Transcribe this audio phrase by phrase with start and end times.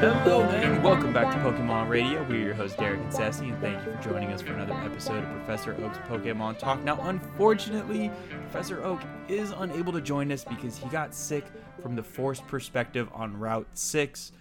[0.00, 2.22] Hello welcome back to Pokemon Radio.
[2.28, 5.24] We're your hosts Derik and Ceci, and thank you for joining us for another episode
[5.24, 6.84] of Professor Oak's Pokemon Talk.
[6.84, 8.10] Now, unfortunately,
[8.50, 11.46] Professor Oak is unable to join us because he got sick
[11.80, 14.32] from the forced perspective on Route 6.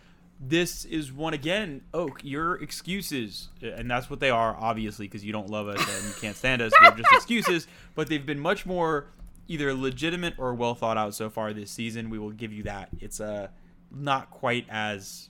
[0.45, 5.31] This is one again, Oak, your excuses, and that's what they are, obviously, because you
[5.31, 6.73] don't love us and you can't stand us.
[6.81, 9.07] They're just excuses, but they've been much more
[9.47, 12.09] either legitimate or well thought out so far this season.
[12.09, 12.89] We will give you that.
[12.99, 13.47] It's uh,
[13.89, 15.29] not quite as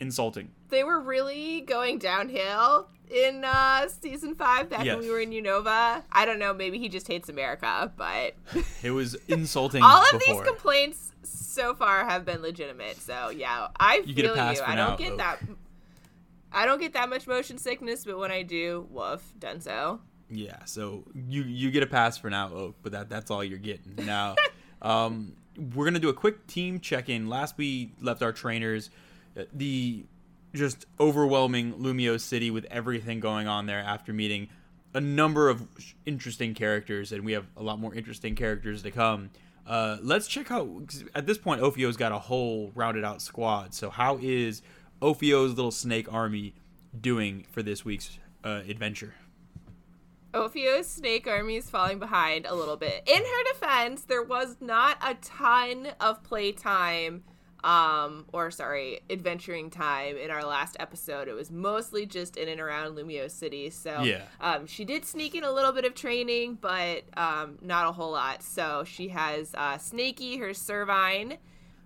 [0.00, 0.50] insulting.
[0.70, 4.96] They were really going downhill in uh, season five back Yes.
[4.96, 6.02] when we were in Unova.
[6.12, 8.34] I don't know, maybe he just hates America, but
[8.82, 9.82] It was insulting.
[9.82, 10.34] all of before.
[10.42, 12.96] these complaints so far have been legitimate.
[13.00, 14.62] So yeah, I You feel you.
[14.64, 15.18] I don't get Oak.
[15.18, 15.40] that.
[16.52, 20.00] I don't get that much motion sickness, but when I do, woof, done so.
[20.28, 23.58] Yeah, so you you get a pass for now, Oak, but that that's all you're
[23.58, 23.94] getting.
[24.06, 24.36] Now,
[24.82, 25.34] um,
[25.74, 27.28] we're gonna do a quick team check-in.
[27.28, 28.90] Last we left our trainers,
[29.36, 30.04] uh, the
[30.54, 34.48] just overwhelming Lumiose City with everything going on there after meeting
[34.94, 35.66] a number of
[36.04, 39.30] interesting characters, and we have a lot more interesting characters to come.
[39.66, 40.68] Uh, let's check out
[41.14, 43.72] At this point, Ophio's got a whole rounded out squad.
[43.74, 44.62] So how is
[45.00, 46.54] Ophio's little snake army
[46.98, 49.14] doing for this week's uh, adventure?
[50.32, 53.02] Ophio's snake army is falling behind a little bit.
[53.06, 57.24] In her defense, there was not a ton of playtime,
[57.64, 61.28] um, or sorry, adventuring time in our last episode.
[61.28, 63.70] It was mostly just in and around Lumiose City.
[63.70, 64.22] So Yeah.
[64.40, 68.12] um, she did sneak in a little bit of training, but um, not a whole
[68.12, 68.42] lot.
[68.42, 71.36] So she has uh, Snaky, her Servine,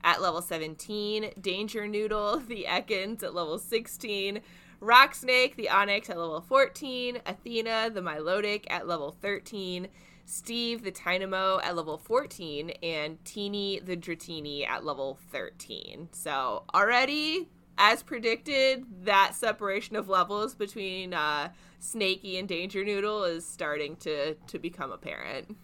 [0.04, 4.40] at level 17, Danger Noodle, the Ekans, at level 16,
[4.80, 9.88] Rock Snake, the Onix, at level 14, Athena, the Milotic, at level 13,
[10.26, 16.08] Steve, the Tynamo, at level 14, and Teeny, the Dratini, at level 13.
[16.12, 23.46] So already, as predicted, that separation of levels between uh, Snaky and Danger Noodle is
[23.46, 25.56] starting to, to become apparent.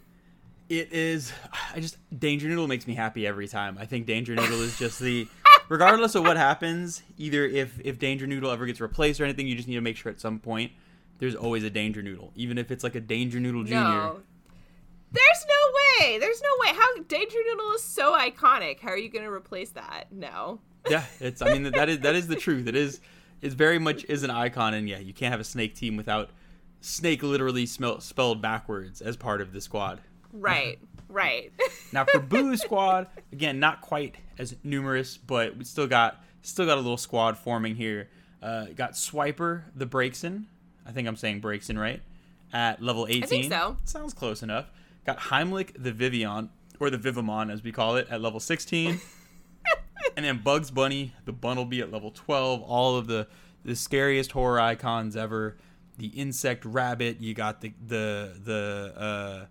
[0.69, 1.33] It is.
[1.75, 3.77] I just Danger Noodle makes me happy every time.
[3.77, 5.27] I think Danger Noodle is just the,
[5.69, 9.57] regardless of what happens, either if if Danger Noodle ever gets replaced or anything, you
[9.57, 10.71] just need to make sure at some point
[11.19, 13.83] there's always a Danger Noodle, even if it's like a Danger Noodle Junior.
[13.83, 14.23] No.
[15.13, 16.19] There's no way.
[16.19, 16.77] There's no way.
[16.77, 18.81] How Danger Noodle is so iconic.
[18.81, 20.05] How are you going to replace that?
[20.11, 20.61] No.
[20.89, 21.43] Yeah, it's.
[21.43, 22.67] I mean that is that is the truth.
[22.67, 23.01] It is.
[23.43, 26.31] It's very much is an icon, and yeah, you can't have a snake team without
[26.81, 30.01] snake literally smell, spelled backwards as part of the squad.
[30.33, 30.79] Right.
[31.09, 31.53] Right.
[31.93, 36.79] Now for Boo Squad, again, not quite as numerous, but we still got still got
[36.79, 38.09] a little squad forming here.
[38.41, 40.45] Uh, got Swiper the Braixen.
[40.87, 42.01] I think I'm saying Braixen right
[42.53, 43.23] at level 18.
[43.25, 43.77] I think so.
[43.85, 44.67] Sounds close enough.
[45.11, 49.01] Got Heimlich the Vivillon or the Vivamon as we call it at level 16.
[50.17, 52.63] and then Bugs Bunny the Bunnelby at level 12.
[52.63, 53.27] All of the
[53.65, 55.57] the scariest horror icons ever.
[55.99, 57.21] The insect rabbit.
[57.21, 59.47] You got the the the uh,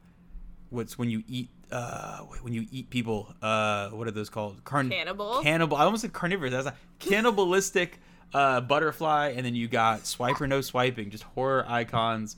[0.69, 4.89] what's when you eat uh when you eat people uh what are those called Carn-
[4.89, 5.41] Cannibal?
[5.43, 7.99] cannibal i almost said carnivorous that's a cannibalistic
[8.33, 12.37] uh butterfly and then you got swipe or no swiping just horror icons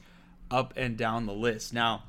[0.49, 2.03] up and down the list now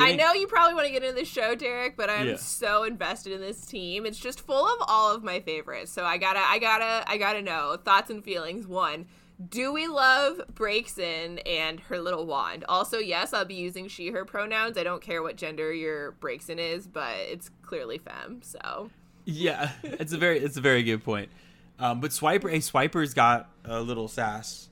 [0.00, 2.36] I know you probably want to get into the show, Derik, but I'm Yeah.
[2.36, 4.06] so invested in this team.
[4.06, 5.90] It's just full of all of my favorites.
[5.92, 8.66] So I gotta, I gotta, I gotta know thoughts and feelings.
[8.66, 9.06] One,
[9.48, 12.64] do we love Braixen and her little wand?
[12.68, 14.78] Also, yes, I'll be using she/her pronouns.
[14.78, 18.40] I don't care what gender your Braixen is, but it's clearly femme.
[18.42, 18.90] So
[19.24, 21.30] yeah it's a very it's a very good point
[21.78, 24.68] um but swiper hey swiper's got a little sass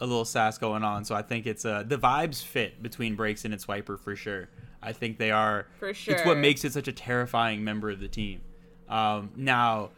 [0.00, 1.04] a little sass going on.
[1.04, 4.48] So i think it's uh the vibes fit between Breaks and its swiper for sure.
[4.82, 6.14] I think they are For sure.
[6.14, 8.40] it's what makes it such a terrifying member of the team.
[8.88, 9.90] Um now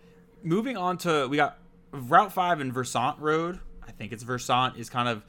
[0.42, 1.58] moving on to we got
[1.92, 3.58] route 5 and versant road.
[3.86, 5.24] I think it's versant is kind of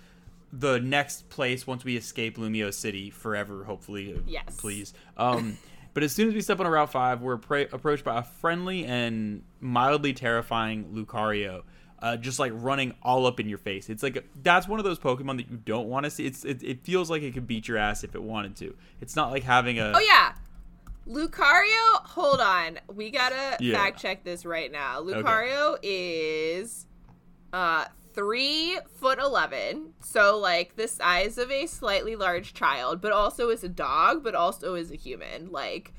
[0.54, 4.56] the next place once we escape lumiose city forever hopefully Yes.
[4.58, 4.94] please.
[5.16, 5.58] Um
[5.94, 8.24] but as soon as we step on a route 5 we're appra- approached by a
[8.24, 11.64] friendly and mildly terrifying lucario
[12.00, 15.00] uh, just like running all up in your face it's like that's one of those
[15.00, 17.68] pokemon that you don't want to see it's it, it feels like it could beat
[17.68, 20.34] your ass if it wanted to it's not like having a Oh yeah.
[21.08, 22.80] Lucario, hold on.
[22.94, 23.76] We gotta Yeah.
[23.78, 25.02] fact check this right now.
[25.02, 26.86] Lucario is
[27.54, 29.94] uh three foot eleven.
[30.02, 34.36] So like the size of a slightly large child, but also is a dog, but
[34.36, 35.50] also is a human.
[35.52, 35.94] Like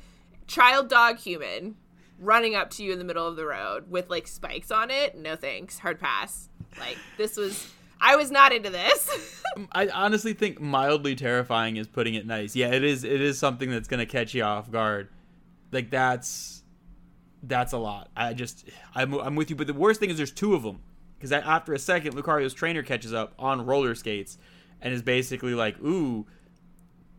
[0.47, 1.77] child dog human
[2.19, 5.17] running up to you in the middle of the road with like spikes on it.
[5.17, 5.79] No thanks.
[5.79, 6.49] Hard pass.
[6.79, 9.35] Like this was I was not into this.
[9.57, 12.55] Mm, I honestly think mildly terrifying is putting it nice.
[12.55, 13.03] Yeah, it is.
[13.03, 15.09] It is something that's gonna catch you off guard.
[15.73, 16.63] Like that's
[17.43, 18.11] that's a lot.
[18.15, 19.57] I just I'm I'm with you.
[19.57, 20.81] But the worst thing is there's two of them
[21.17, 24.37] because after a second, Lucario's trainer catches up on roller skates
[24.83, 26.27] and is basically like, "Ooh,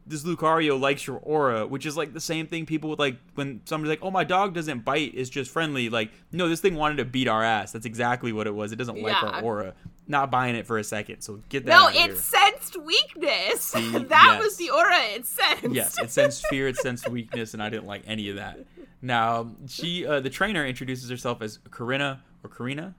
[0.09, 3.61] this Lucario likes your aura," which is like the same thing people would like when
[3.65, 6.97] somebody's like, "Oh, my dog doesn't bite; it's just friendly." Like, no, this thing wanted
[6.97, 7.71] to beat our ass.
[7.71, 8.71] That's exactly what it was.
[8.71, 9.73] It doesn't like our aura.
[10.07, 11.21] Not buying it for a second.
[11.21, 11.71] So get that.
[11.71, 12.15] no, out of it here.
[12.15, 13.61] sensed weakness.
[13.61, 14.43] See, that yes.
[14.43, 15.69] was the aura it sensed.
[15.71, 18.59] yes, it sensed fear, it sensed weakness, and I didn't like any of that.
[19.01, 22.95] Now, she, uh, the trainer, introduces herself as Corinna or Karina.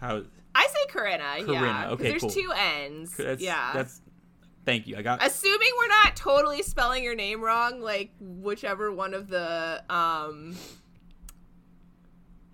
[0.00, 0.22] How?
[0.54, 1.24] I say Corinna.
[1.38, 1.44] yeah.
[1.44, 2.30] Corinna, 'cause okay, There's cool.
[2.30, 3.16] two N's.
[3.16, 3.70] That's, yeah.
[3.74, 4.00] That's.
[4.70, 4.96] Thank you.
[4.96, 5.24] I got.
[5.26, 10.54] Assuming we're not totally spelling your name wrong, like whichever one of the um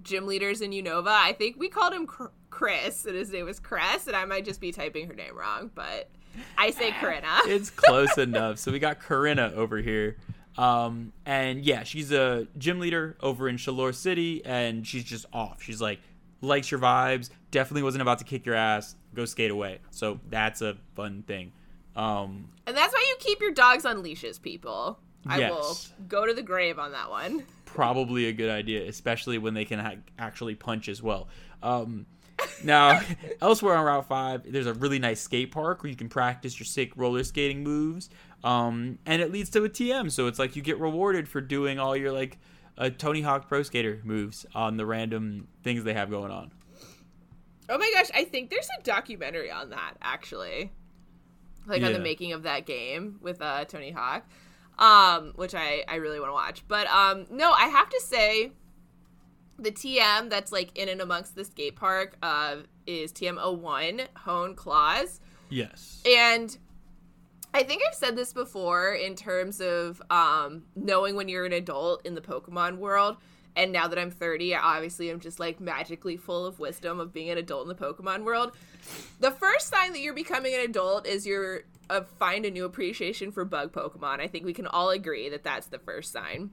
[0.02, 2.06] gym leaders in Unova, I think we called him
[2.48, 5.70] Chris, and his name was Cress, and I might just be typing her name wrong,
[5.74, 6.08] but
[6.56, 7.40] I say Corinna.
[7.44, 8.58] it's close enough.
[8.58, 10.16] So we got Corinna over here.
[10.56, 15.62] Um, and yeah, she's a gym leader over in Shalour City, and she's just off.
[15.62, 16.00] She's like,
[16.40, 19.80] likes your vibes, definitely wasn't about to kick your ass, go skate away.
[19.90, 21.52] So that's a fun thing.
[21.96, 24.98] Um, And that's why you keep your dogs on leashes, people.
[25.26, 25.50] I Yes.
[25.50, 27.44] will go to the grave on that one.
[27.64, 31.28] probably a good idea, especially when they can ha- actually punch as well.
[31.62, 32.06] Um,
[32.64, 33.00] now,
[33.42, 36.64] elsewhere on Route 5, there's a really nice skate park where you can practice your
[36.66, 38.08] sick roller skating moves.
[38.44, 41.78] Um, and it leads to a TM, so it's like you get rewarded for doing
[41.78, 42.38] all your like
[42.78, 46.50] uh, Tony Hawk Pro Skater moves on the random things they have going on.
[47.68, 50.72] Oh my gosh, I think there's a documentary on that actually.
[51.66, 54.24] Like on the making of that game with uh Tony Hawk.
[54.78, 56.62] Um, which I I really want to watch.
[56.68, 58.52] But um no, I have to say
[59.58, 65.20] the TM that's like in and amongst the skate park uh is TM01 Hone Claws.
[65.48, 66.02] Yes.
[66.06, 66.56] And
[67.56, 72.04] I think I've said this before in terms of um, knowing when you're an adult
[72.04, 73.16] in the Pokemon world.
[73.56, 77.12] And now that I'm 30, I obviously am just like magically full of wisdom of
[77.12, 78.52] being an adult in the Pokemon world.
[79.18, 83.32] The first sign that you're becoming an adult is you're uh, find a new appreciation
[83.32, 84.20] for bug Pokemon.
[84.20, 86.50] I think we can all agree that that's the first sign.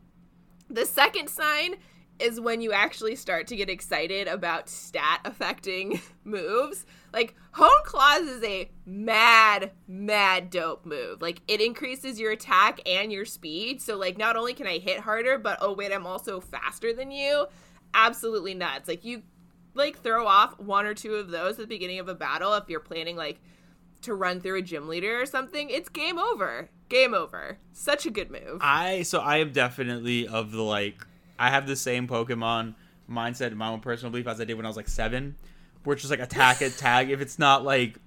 [0.70, 1.76] The second sign
[2.20, 6.86] is when you actually start to get excited about stat affecting moves.
[7.14, 11.22] Like Hone Claws is a mad, mad dope move.
[11.22, 13.82] Like it increases your attack and your speed.
[13.82, 17.12] So like not only can I hit harder, but oh wait, I'm also faster than
[17.12, 17.46] you.
[17.94, 18.88] Absolutely nuts.
[18.88, 19.22] Like you
[19.76, 22.68] like throw off one or two of those at the beginning of a battle if
[22.68, 23.40] you're planning like
[24.02, 26.70] to run through a gym leader or something, it's game over.
[26.90, 27.58] Game over.
[27.72, 28.60] Such a good move.
[28.62, 31.06] I so I am definitely of the like
[31.40, 32.76] I have the same Pokemon
[33.10, 35.36] mindset in my own personal belief as I did when I was like seven,
[35.84, 38.00] where it's just like attack it tag if it's not like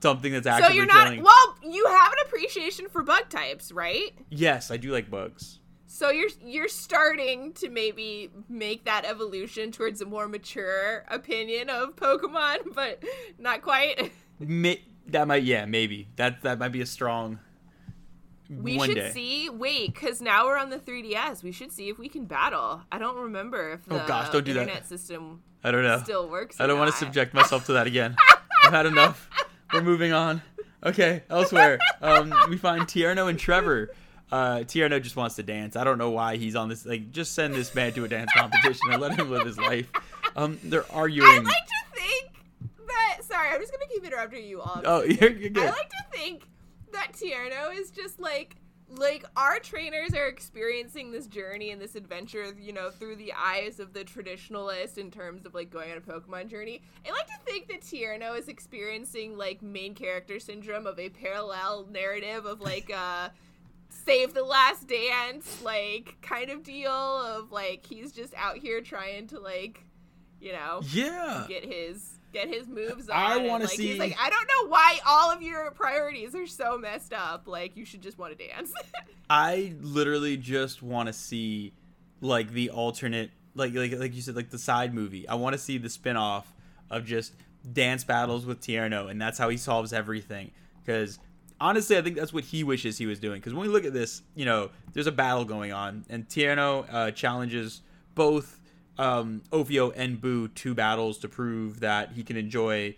[0.00, 0.68] something that's actually.
[0.68, 1.22] So you're not killing.
[1.22, 1.56] well.
[1.62, 4.12] You have an appreciation for bug types, right?
[4.30, 5.60] Yes, I do like bugs.
[5.86, 11.96] So you're you're starting to maybe make that evolution towards a more mature opinion of
[11.96, 13.02] Pokemon, but
[13.38, 14.12] not quite.
[14.38, 17.40] May, that might yeah maybe that that might be a strong.
[18.48, 19.10] We should day.
[19.10, 19.48] see.
[19.48, 21.44] Wait, because now we're on the 3DS.
[21.44, 22.82] We should see if we can battle.
[22.90, 24.62] I don't remember if the Oh, gosh, don't do that.
[24.62, 26.00] internet system I don't know.
[26.02, 26.60] still works.
[26.60, 28.16] I don't want to subject myself to that again.
[28.64, 29.28] I've had enough.
[29.72, 30.42] We're moving on.
[30.84, 31.78] Okay, elsewhere.
[32.00, 33.90] Um, we find Tierno and Trevor.
[34.32, 35.76] Uh, Tierno just wants to dance.
[35.76, 36.86] I don't know why he's on this.
[36.86, 39.90] Like, just send this man to a dance competition and let him live his life.
[40.36, 41.28] Um, they're arguing.
[41.28, 42.30] I like to think
[42.86, 43.18] that.
[43.24, 44.80] Sorry, I'm just gonna keep interrupting you all.
[44.84, 45.64] oh, you're, you're good.
[45.64, 46.44] I like to think
[46.92, 48.56] that Tierno is just like
[48.90, 53.78] like our trainers are experiencing this journey and this adventure, you know, through the eyes
[53.78, 56.82] of the traditionalist in terms of like going on a Pokemon journey.
[57.06, 61.86] I like to think that Tierno is experiencing like main character syndrome of a parallel
[61.90, 63.28] narrative of like uh
[63.90, 69.26] save the last dance like kind of deal of like he's just out here trying
[69.26, 69.84] to like
[70.40, 71.44] you know yeah.
[71.48, 73.16] get his get his moves on.
[73.16, 76.46] I wanna like, see- He's like, I don't know why all of your priorities are
[76.46, 77.46] so messed up.
[77.46, 78.72] Like, you should just want to dance.
[79.30, 81.72] I literally just want to see
[82.20, 85.28] like the alternate like like like you said like the side movie.
[85.28, 86.52] I want to see the spin-off
[86.90, 87.34] of just
[87.72, 90.50] dance battles with Tierno and that's how he solves everything
[90.86, 91.18] cuz
[91.60, 93.92] honestly I think that's what he wishes he was doing cuz when we look at
[93.92, 97.82] this, you know, there's a battle going on and Tierno uh, challenges
[98.14, 98.59] both
[99.00, 102.94] um Ophio and Boo two battles to prove that he can enjoy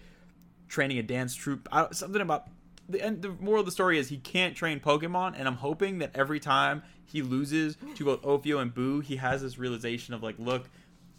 [0.68, 1.68] training a dance troupe.
[1.70, 2.48] I, something about
[2.88, 3.22] the end.
[3.22, 6.40] The moral of the story is he can't train Pokemon, and I'm hoping that every
[6.40, 10.68] time he loses to both Ophio and Boo, he has this realization of like, look,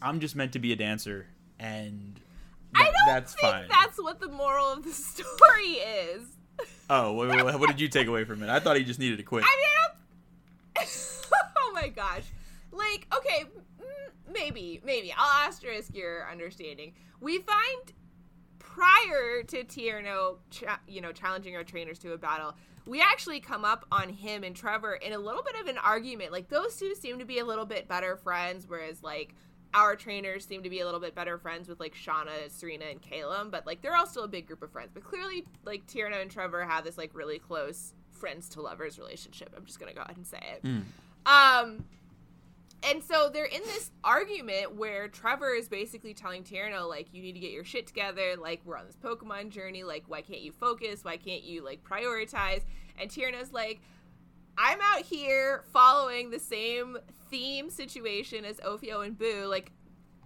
[0.02, 1.28] I'm just meant to be a dancer,
[1.60, 2.20] and
[2.76, 3.68] I don't that's think fine.
[3.70, 6.24] that's what the moral of the story is.
[6.90, 8.50] Oh, wait, wait, wait, what did you take away from it?
[8.50, 9.46] I thought he just needed to quit.
[9.46, 9.66] I mean,
[10.78, 10.90] I don't...
[11.58, 12.24] oh my gosh.
[12.72, 13.46] Like, okay,
[14.32, 15.14] maybe, maybe.
[15.16, 16.94] I'll asterisk your understanding.
[17.20, 17.94] We find
[18.60, 23.64] prior to Tierno, cha- you know, challenging our trainers to a battle, we actually come
[23.64, 26.32] up on him and Trevor in a little bit of an argument.
[26.32, 29.36] Like, those two seem to be a little bit better friends, whereas, like,
[29.74, 33.02] our trainers seem to be a little bit better friends with like Shauna, Serena, and
[33.02, 34.92] Calem, but like they're all still a big group of friends.
[34.94, 39.54] But clearly, like Tierno and Trevor have this like really close friends to lovers relationship.
[39.58, 40.64] I'm just gonna go ahead and say it.
[40.64, 40.84] Mm.
[41.26, 41.86] Um,
[42.90, 47.34] and so they're in this argument where Trevor is basically telling Tierno like, you need
[47.34, 48.36] to get your shit together.
[48.38, 49.84] Like we're on this Pokemon journey.
[49.84, 51.04] Like why can't you focus?
[51.04, 52.62] Why can't you like prioritize?
[53.00, 53.82] And Tierno's like.
[54.56, 57.00] I'm out here following the same
[57.32, 59.48] theme situation as Ophio and Boo.
[59.48, 59.72] Like,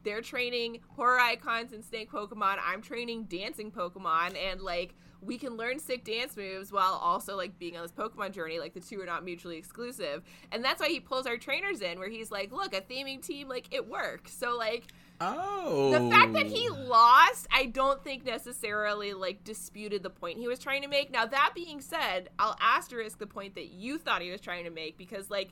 [0.03, 2.57] they're training horror icons and snake Pokemon.
[2.61, 7.57] I'm training dancing Pokemon, and like we can learn sick dance moves while also like
[7.59, 8.59] being on this Pokemon journey.
[8.59, 11.99] Like the two are not mutually exclusive, and that's why he pulls our trainers in,
[11.99, 14.85] where he's like, "Look, a theming team, like it works." So like
[15.19, 15.91] Oh.
[15.91, 16.75] the fact that he oh.
[16.75, 21.11] lost, I don't think necessarily like disputed the point he was trying to make.
[21.11, 24.69] Now that being said, I'll asterisk the point that you thought he was trying to
[24.69, 25.49] make because like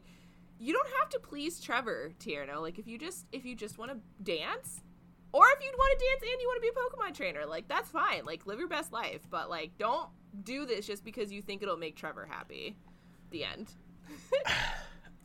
[0.59, 2.61] you don't have to please Trevor Tierno.
[2.61, 4.81] Like if you just if you just want to dance,
[5.35, 7.67] or if you'd want to dance and you want to be a Pokemon trainer, like
[7.67, 8.23] that's fine.
[8.25, 10.07] Like live your best life, but like don't
[10.43, 12.77] do this just because you think it'll make Trevor happy.
[13.31, 13.67] The end.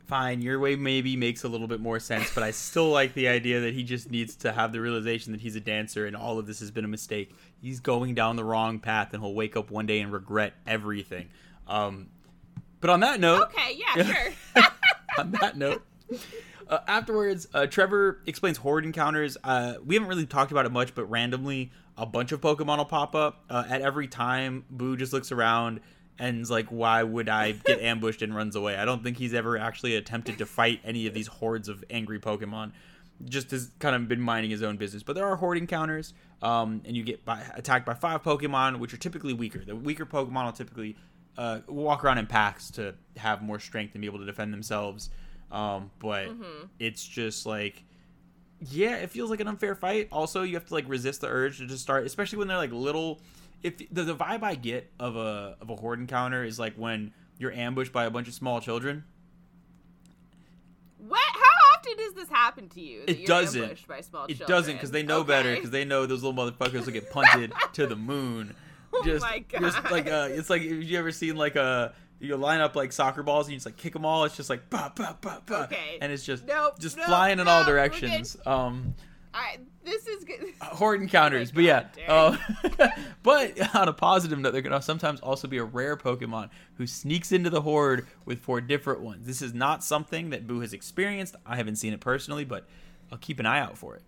[0.07, 3.29] Fine, your way maybe makes a little bit more sense, but I still like the
[3.29, 6.37] idea that he just needs to have the realization that he's a dancer and all
[6.37, 7.33] of this has been a mistake.
[7.61, 11.29] He's going down the wrong path and he'll wake up one day and regret everything.
[11.65, 12.09] Um,
[12.81, 14.63] but on that note, Okay, yeah, sure.
[15.17, 15.81] on that note,
[16.71, 19.37] uh, afterwards, uh, Trevor explains horde encounters.
[19.43, 22.85] Uh, we haven't really talked about it much, but randomly, a bunch of Pokemon will
[22.85, 23.43] pop up.
[23.49, 25.81] Uh, at every time, Boo just looks around
[26.17, 28.77] and is like, "Why would I get ambushed?" and runs away.
[28.77, 32.19] I don't think he's ever actually attempted to fight any of these hordes of angry
[32.19, 32.71] Pokemon.
[33.25, 35.03] Just has kind of been minding his own business.
[35.03, 38.93] But there are horde encounters, um, and you get by, attacked by five Pokemon, which
[38.93, 39.63] are typically weaker.
[39.63, 40.95] The weaker Pokemon will typically
[41.37, 45.09] uh, walk around in packs to have more strength and be able to defend themselves.
[45.51, 46.29] Um, but
[46.79, 47.83] it's just like,
[48.59, 50.07] yeah, it feels like an unfair fight.
[50.11, 52.71] Also, you have to like resist the urge to just start, especially when they're like
[52.71, 53.19] little.
[53.63, 57.13] If the, the vibe I get of a of a horde encounter is like when
[57.37, 59.03] you're ambushed by a bunch of small children.
[60.97, 61.19] what?
[61.33, 63.01] How often does this happen to you?
[63.01, 63.61] that It you're doesn't.
[63.63, 64.47] ambushed By small It children?
[64.49, 67.87] doesn't because they know better because they know those little motherfuckers will get punted to
[67.87, 68.55] the moon.
[68.93, 72.61] Oh Just, my just like uh, it's like you ever seen like a you line
[72.61, 74.23] up like soccer balls and you just like kick them all.
[74.25, 75.97] It's just like bah bah bah bah, Okay.
[76.01, 78.37] and it's just Nope, just nope, flying in all nope, we're directions.
[78.45, 78.95] Um,
[79.33, 80.43] I, this is good.
[80.61, 81.85] horde encounters, Oh but yeah.
[82.07, 82.37] Uh,
[83.23, 87.31] but on a positive note, there can sometimes also be a rare Pokemon who sneaks
[87.31, 89.25] into the horde with four different ones.
[89.25, 91.35] This is not something that Boo has experienced.
[91.45, 92.67] I haven't seen it personally, but
[93.09, 94.03] I'll keep an eye out for it.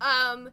[0.00, 0.50] Um,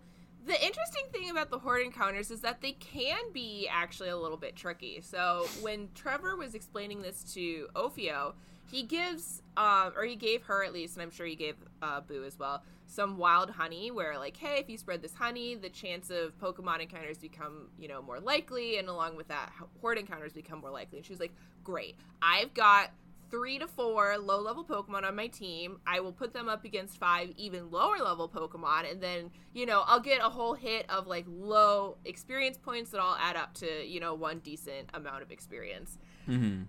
[0.49, 4.35] the interesting thing about the horde encounters is that they can be actually a little
[4.35, 4.99] bit tricky.
[4.99, 8.33] So when Trevor was explaining this to Ophio,
[8.65, 12.01] he gives, um, or he gave her at least, and I'm sure he gave uh,
[12.01, 13.91] Boo as well, some wild honey.
[13.91, 17.87] Where like, hey, if you spread this honey, the chance of Pokemon encounters become, you
[17.87, 19.51] know, more likely, and along with that,
[19.81, 20.97] horde encounters become more likely.
[20.97, 22.89] And she was like, great, I've got
[23.29, 25.79] three to four low level Pokemon on my team.
[25.85, 29.83] I will put them up against five even lower level Pokemon, and then, you know,
[29.85, 33.85] I'll get a whole hit of like low experience points that all add up to,
[33.85, 35.97] you know, one decent amount of experience.
[36.27, 36.63] Mm-hmm.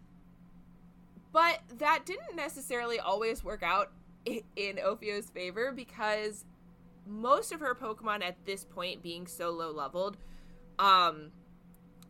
[1.33, 3.93] But that didn't necessarily always work out
[4.25, 6.45] in Ophio's favor because
[7.07, 10.17] most of her Pokemon at this point being so low leveled,
[10.79, 11.31] um,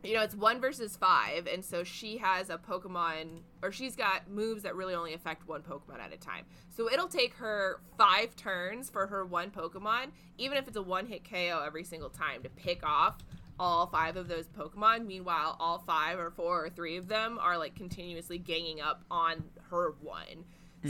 [0.02, 4.30] you know, it's one versus five, and so she has a Pokemon, or she's got
[4.30, 6.46] moves that really only affect one Pokemon at a time.
[6.70, 10.06] So it'll take her five turns for her one Pokemon,
[10.38, 13.18] even if it's a one hit KO every single time, to pick off
[13.58, 15.06] all five of those Pokemon.
[15.06, 19.44] Meanwhile, all five or four or three of them are like continuously ganging up on
[19.70, 20.44] her one.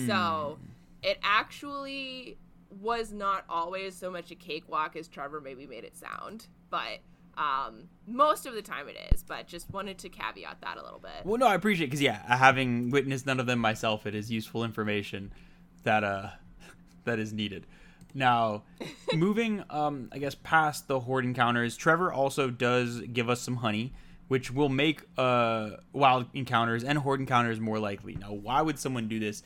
[0.06, 0.66] So hmm.
[1.02, 2.38] it actually
[2.80, 7.00] was not always so much a cakewalk as Trevor maybe made it sound, but
[7.36, 9.22] um, most of the time it is.
[9.22, 11.24] But just wanted to caveat that a little bit.
[11.24, 14.64] Well, no, I appreciate because yeah, having witnessed none of them myself, it is useful
[14.64, 15.32] information
[15.84, 16.30] that uh
[17.04, 17.66] that is needed.
[18.14, 18.64] Now,
[19.14, 23.92] moving um I guess past the horde encounters, Trevor also does give us some honey,
[24.28, 28.16] which will make uh wild encounters and horde encounters more likely.
[28.16, 29.42] Now, why would someone do this?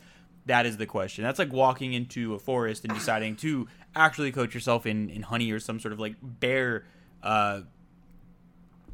[0.47, 1.23] That is the question.
[1.23, 5.51] That's like walking into a forest and deciding to actually coat yourself in, in honey
[5.51, 6.85] or some sort of like bear
[7.23, 7.61] uh,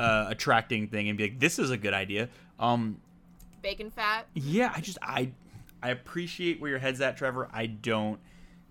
[0.01, 2.29] uh, attracting thing and be like, this is a good idea.
[2.59, 2.99] Um,
[3.61, 4.25] Bacon fat.
[4.33, 5.31] yeah, I just I
[5.83, 7.49] I appreciate where your head's at, Trevor.
[7.53, 8.19] I don't.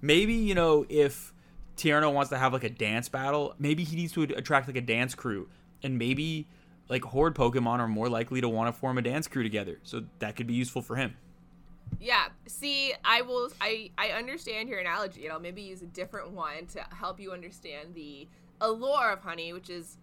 [0.00, 1.32] Maybe you know if
[1.76, 4.80] Tierno wants to have like a dance battle, maybe he needs to attract like a
[4.80, 5.48] dance crew,
[5.82, 6.46] and maybe
[6.88, 10.02] like horde Pokemon are more likely to want to form a dance crew together, so
[10.18, 11.16] that could be useful for him.
[12.00, 12.26] Yeah.
[12.46, 13.50] See, I will.
[13.60, 17.32] I I understand your analogy, and I'll maybe use a different one to help you
[17.32, 18.26] understand the
[18.60, 19.98] allure of honey, which is.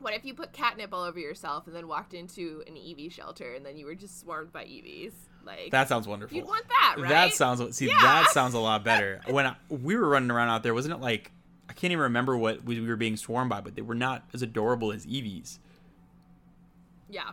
[0.00, 3.54] What if you put catnip all over yourself and then walked into an Eevee shelter
[3.54, 5.12] and then you were just swarmed by Eevees?
[5.46, 6.36] Like That sounds wonderful.
[6.36, 7.08] you'd want that, right?
[7.08, 7.98] That sounds see Yeah.
[8.00, 9.20] that sounds a lot better.
[9.28, 11.30] when I, we were running around out there, wasn't it like
[11.68, 14.24] I can't even remember what we we were being swarmed by, but they were not
[14.34, 15.58] as adorable as Eevees.
[17.08, 17.30] Yeah.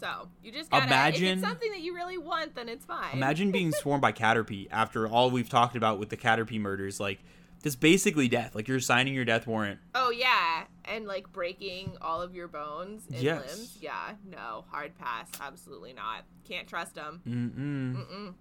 [0.00, 0.86] So you just gotta.
[0.86, 3.12] Imagine- something that you really want, then it's fine.
[3.14, 7.00] Imagine being swarmed by Caterpie after all we've talked about with the Caterpie murders.
[7.00, 7.20] Like,
[7.64, 8.54] this basically death.
[8.54, 9.80] Like, you're signing your death warrant.
[9.96, 13.56] Oh yeah, and like breaking all of your bones and Yes.
[13.56, 13.78] limbs.
[13.80, 15.28] Yeah, no, hard pass.
[15.40, 16.24] Absolutely not.
[16.48, 17.20] Can't trust them.
[17.26, 17.96] Mm-mm.
[17.96, 18.34] Mm-mm.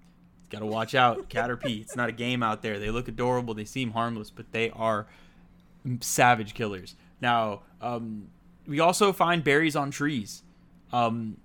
[0.52, 1.30] Gotta watch out.
[1.30, 1.82] Caterpie.
[1.82, 2.78] It's not a game out there.
[2.78, 3.56] They look adorable.
[3.56, 5.08] They seem harmless, but they are
[6.02, 6.96] savage killers.
[7.22, 8.28] Now, um,
[8.68, 10.44] we also find berries on trees.
[10.92, 11.38] Um,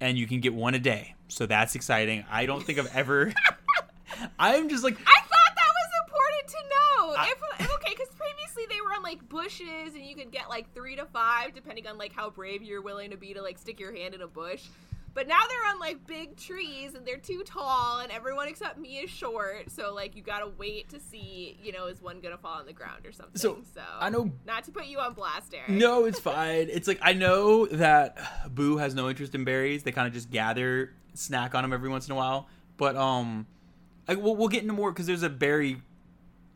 [0.00, 1.14] and you can get one a day.
[1.28, 2.24] So that's exciting.
[2.30, 3.32] I don't think I've ever.
[4.38, 7.14] I'm just like, I thought that was important to know.
[7.18, 10.48] I- if, if- okay, because previously they were on like bushes, and you could get
[10.48, 13.58] like three to five, depending on like how brave you're willing to be to like
[13.58, 14.66] stick your hand in a bush.
[15.12, 18.98] But now they're on like big trees, and they're too tall, and everyone except me
[18.98, 19.70] is short.
[19.70, 22.72] So like you gotta wait to see, you know, is one gonna fall on the
[22.72, 23.36] ground or something.
[23.36, 25.70] So, So, I know not to put you on blast, Eric.
[25.70, 26.68] No, it's fine.
[26.70, 29.82] It's like I know that Boo has no interest in berries.
[29.82, 32.46] They kind of just gather, snack on them every once in a while.
[32.76, 33.46] But um,
[34.06, 35.82] I, we'll, we'll get into more because there's a berry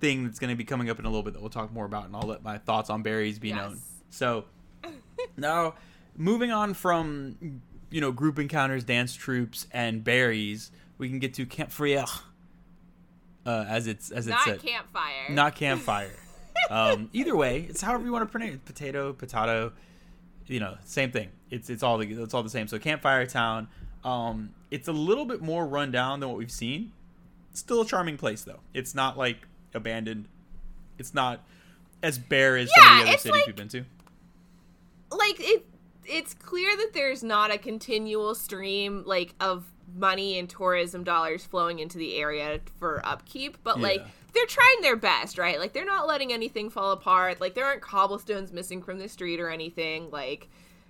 [0.05, 1.87] thing that's going to be coming up in a little bit that we'll talk more
[1.87, 3.81] about, and I'll let my thoughts on berries be known.
[4.11, 4.45] So
[5.37, 5.75] now,
[6.15, 11.47] moving on from you know group encounters, dance troops, and berries, we can get to
[11.47, 12.07] Camphrier,
[13.47, 15.31] uh, as it's as it's Not said campfire.
[15.31, 16.17] not campfire.
[16.71, 18.65] um, either way, it's however you want to pronounce it.
[18.67, 19.73] Potato, potato,
[20.47, 21.31] you know, same thing.
[21.51, 22.69] It's it's all the it's all the same.
[22.69, 23.69] So campfire town.
[24.05, 26.93] Um, it's a little bit more run down than what we've seen.
[27.55, 28.61] Still a charming place though.
[28.75, 30.29] It's not like abandoned.
[30.99, 31.45] It's not
[32.03, 33.85] as bare as some of the other cities like- we've been to.
[35.11, 35.67] like it
[36.07, 39.65] it's clear that there's not a continual stream like of
[39.97, 44.03] money and tourism dollars flowing into the area for upkeep but like
[44.35, 45.59] they're trying their best right?
[45.59, 47.41] Like they're not letting anything fall apart.
[47.41, 50.11] Like there aren't cobblestones missing from the street or anything.
[50.11, 50.49] Like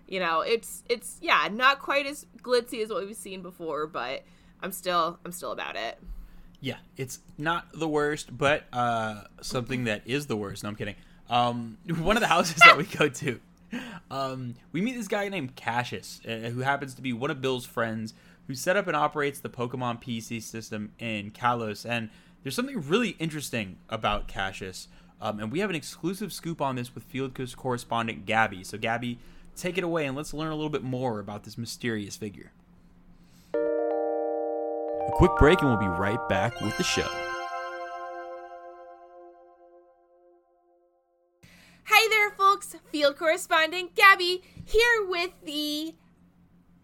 [0.08, 4.22] you know it's it's yeah not quite as glitzy as what we've seen before but
[4.60, 5.98] i'm still i'm still about it
[6.64, 10.62] Yeah, it's not the worst, but uh, something that is the worst.
[10.62, 10.94] No, I'm kidding.
[11.28, 13.38] Um, one of the houses that we go to,
[14.10, 17.66] um, we meet this guy named Cassius, uh, who happens to be one of Bill's
[17.66, 18.14] friends,
[18.46, 21.84] who set up and operates the Pokemon PC system in Kalos.
[21.84, 22.08] And
[22.42, 24.88] there's something really interesting about Cassius,
[25.20, 28.64] um, and we have an exclusive scoop on this with Field Coast correspondent Gabby.
[28.64, 29.18] So, Gabby,
[29.54, 32.52] take it away and let's learn a little bit more about this mysterious figure.
[35.06, 37.08] A quick break, and we'll be right back with the show.
[41.86, 42.76] Hi there, folks.
[42.90, 45.94] Field correspondent Gabby here with the,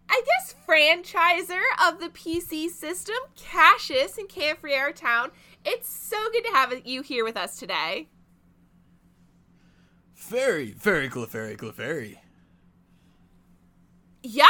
[0.08, 5.30] I guess, franchiser of the PC system, Cassius in Camphrier Town.
[5.64, 8.08] It's so good to have you here with us today.
[10.14, 12.18] Very, very Clefairy, Clefairy.
[14.22, 14.46] Yeah,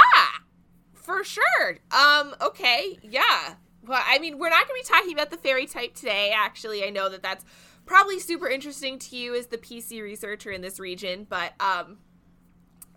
[1.10, 1.78] for sure.
[1.90, 3.54] Um, okay, yeah.
[3.84, 6.32] Well, I mean, we're not going to be talking about the fairy type today.
[6.34, 7.44] Actually, I know that that's
[7.84, 11.98] probably super interesting to you as the PC researcher in this region, but um,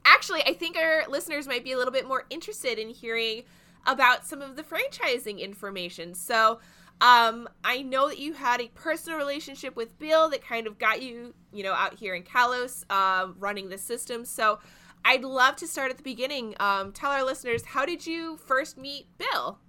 [0.05, 3.43] actually, I think our listeners might be a little bit more interested in hearing
[3.87, 6.13] about some of the franchising information.
[6.13, 6.59] So,
[7.01, 11.01] um, I know that you had a personal relationship with Bill that kind of got
[11.01, 14.23] you, you know, out here in Kalos, um, running the system.
[14.23, 14.59] So,
[15.05, 16.55] I'd love to start at the beginning.
[16.59, 19.59] Um, tell our listeners how did you first meet Bill?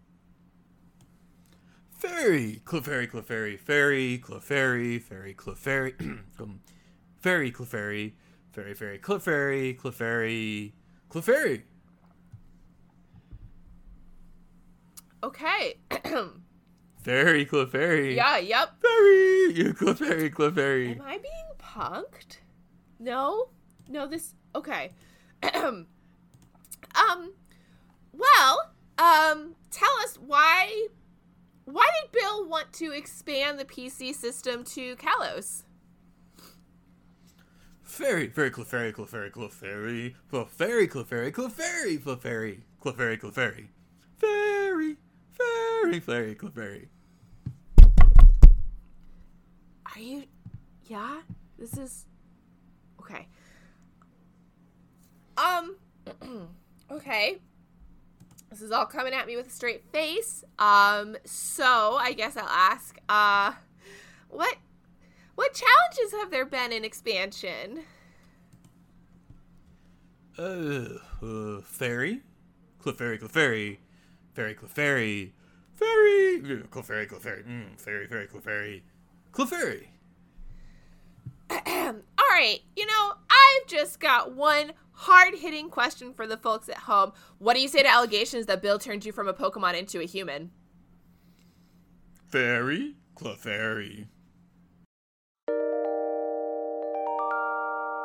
[1.90, 5.94] Fairy, Clefairy, Clefairy, Fairy, Clefairy, Fairy, Clefairy,
[6.40, 6.60] um,
[7.16, 8.12] Fairy, Clefairy,
[8.52, 10.72] Fairy, Fairy, Clefairy, Clefairy,
[11.10, 11.62] Clefairy.
[15.22, 15.78] Okay.
[17.02, 18.14] Fairy, Clefairy.
[18.16, 18.36] yeah.
[18.38, 18.82] Yep.
[18.82, 20.92] Fairy, you Clefairy, Clefairy.
[20.96, 22.38] Am I being punked?
[22.98, 23.48] No.
[23.88, 24.06] No.
[24.06, 24.34] This.
[24.54, 24.90] Okay.
[26.94, 27.32] um.
[28.12, 28.72] Well.
[28.98, 29.56] Um.
[29.70, 30.88] Tell us why.
[31.64, 35.64] why did Bill want to expand the PC system to Kalos?
[37.82, 43.68] Fairy, fairy, Clefairy, Clefairy, Clefairy, Clefairy, Clefairy, Clefairy, Clefairy, Clefairy, Clefairy,
[44.18, 44.96] Fairy,
[45.32, 46.88] Fairy, Fairy, Clefairy.
[49.94, 50.24] Are you?
[50.86, 51.20] Yeah.
[51.56, 52.06] This is
[53.00, 53.28] okay.
[55.36, 55.76] Um.
[56.90, 57.38] okay.
[58.50, 60.44] This is all coming at me with a straight face.
[60.58, 61.16] Um.
[61.24, 62.98] So I guess I'll ask.
[63.08, 63.52] Uh,
[64.28, 64.56] what
[65.34, 67.80] what challenges have there been in expansion?
[70.36, 72.20] Uh, uh fairy,
[72.82, 73.78] Clefairy, Clefairy,
[74.34, 75.32] Fairy, Clefairy,
[75.74, 78.82] Fairy, Clefairy, Clefairy, mm, Fairy, Fairy, Clefairy,
[79.32, 79.86] Clefairy.
[81.66, 86.78] All right, you know, I've just got one hard hitting question for the folks at
[86.78, 87.12] home.
[87.38, 90.04] What do you say to allegations that Bill turned you from a Pokemon into a
[90.04, 90.50] human?
[92.28, 94.06] Fairy, Clefairy.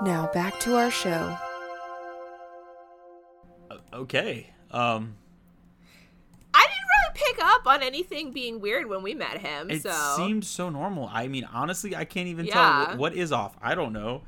[0.01, 1.37] Now back to our show.
[3.93, 4.51] Okay.
[4.71, 5.28] Um I didn't really
[7.39, 9.69] pick up on anything being weird when we met him.
[9.69, 11.09] It so seemed so normal.
[11.11, 12.85] I mean, honestly, I can't even Yeah.
[12.89, 13.55] tell what, is off.
[13.61, 14.21] I don't know.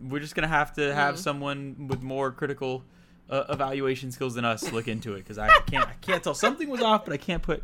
[0.00, 1.18] We're just gonna have to have Mm.
[1.18, 2.84] someone with more critical
[3.30, 5.86] uh, evaluation skills than us look into it because I can't.
[5.86, 7.62] I can't tell something was off, but I can't put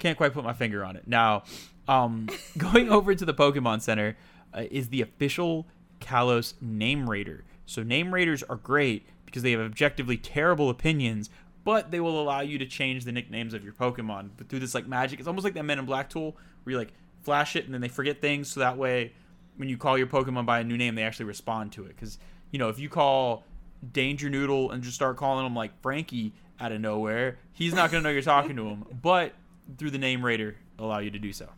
[0.00, 1.06] can't quite put my finger on it.
[1.06, 1.44] Now,
[1.86, 4.16] um, going over to the Pokemon Center
[4.52, 5.68] uh, is the official
[6.00, 7.44] Kalos name rater.
[7.66, 11.30] So name raters are great because they have objectively terrible opinions,
[11.64, 14.30] but they will allow you to change the nicknames of your Pokemon.
[14.36, 16.78] But through this like magic, it's almost like that Men in Black tool where you
[16.78, 19.12] like flash it and then they forget things, so that way
[19.56, 21.88] when you call your Pokemon by a new name, they actually respond to it.
[21.88, 22.18] Because
[22.50, 23.44] you know if you call
[23.92, 28.02] Danger Noodle and just start calling him like Frankie out of nowhere, he's not gonna
[28.02, 28.84] know you're talking to him.
[29.02, 29.32] But
[29.78, 31.48] through the name rater, allow you to do so.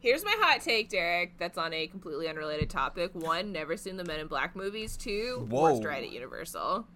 [0.00, 1.30] here's my hot take, Derik.
[1.38, 3.10] That's on a completely unrelated topic.
[3.14, 4.96] One, never seen the Men in Black movies.
[4.96, 5.62] Two, Whoa.
[5.74, 6.86] worst ride at Universal.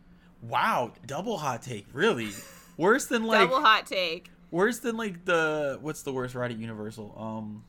[0.43, 2.31] Wow, double hot take, really?
[2.77, 4.31] Worse than like Double hot take.
[4.51, 7.15] worse than like the what's the worst ride at Universal?
[7.17, 7.65] Um,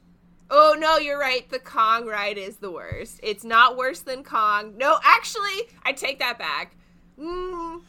[0.50, 1.48] Oh no, you're right.
[1.50, 3.20] The Kong ride is the worst.
[3.22, 4.78] It's not worse than Kong.
[4.78, 6.76] No, actually, I take that back.
[7.20, 7.82] Mm,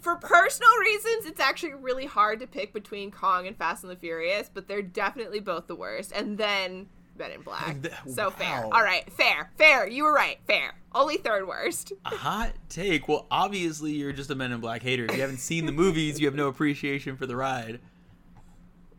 [0.00, 3.96] for personal reasons, it's actually really hard to pick between Kong and Fast and the
[3.96, 6.10] Furious, but they're definitely both the worst.
[6.12, 7.76] And then Men in Black.
[8.08, 8.64] So fair.
[8.64, 9.86] All right, fair, fair.
[9.88, 10.38] You were right.
[10.46, 10.74] Fair.
[10.94, 11.92] Only third worst.
[12.04, 13.06] a hot take.
[13.08, 15.04] Well, obviously you're just a Men in Black hater.
[15.04, 17.80] If you haven't seen the movies, you have no appreciation for the ride.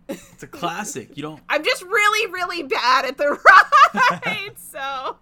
[0.07, 1.17] It's a classic.
[1.17, 1.41] You don't.
[1.49, 3.31] I'm just really, really bad at the
[4.25, 4.51] ride.
[4.55, 5.17] so,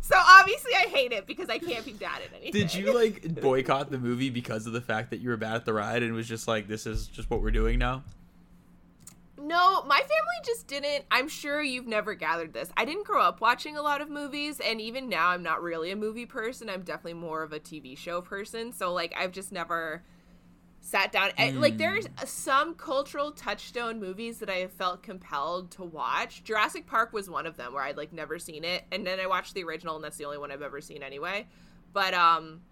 [0.00, 2.52] so obviously I hate it because I can't be bad at anything.
[2.52, 5.64] Did you like boycott the movie because of the fact that you were bad at
[5.64, 8.04] the ride and was just like, this is just what we're doing now?
[9.40, 11.04] No, my family just didn't.
[11.10, 12.70] I'm sure you've never gathered this.
[12.76, 15.90] I didn't grow up watching a lot of movies, and even now, I'm not really
[15.92, 16.68] a movie person.
[16.68, 18.72] I'm definitely more of a TV show person.
[18.72, 20.02] So, like, I've just never
[20.80, 21.30] sat down.
[21.38, 26.42] and, Like, there's some cultural touchstone movies that I have felt compelled to watch.
[26.42, 29.26] Jurassic Park was one of them where I'd like never seen it, and then I
[29.26, 31.46] watched the original, and that's the only one I've ever seen anyway.
[31.92, 32.62] But um,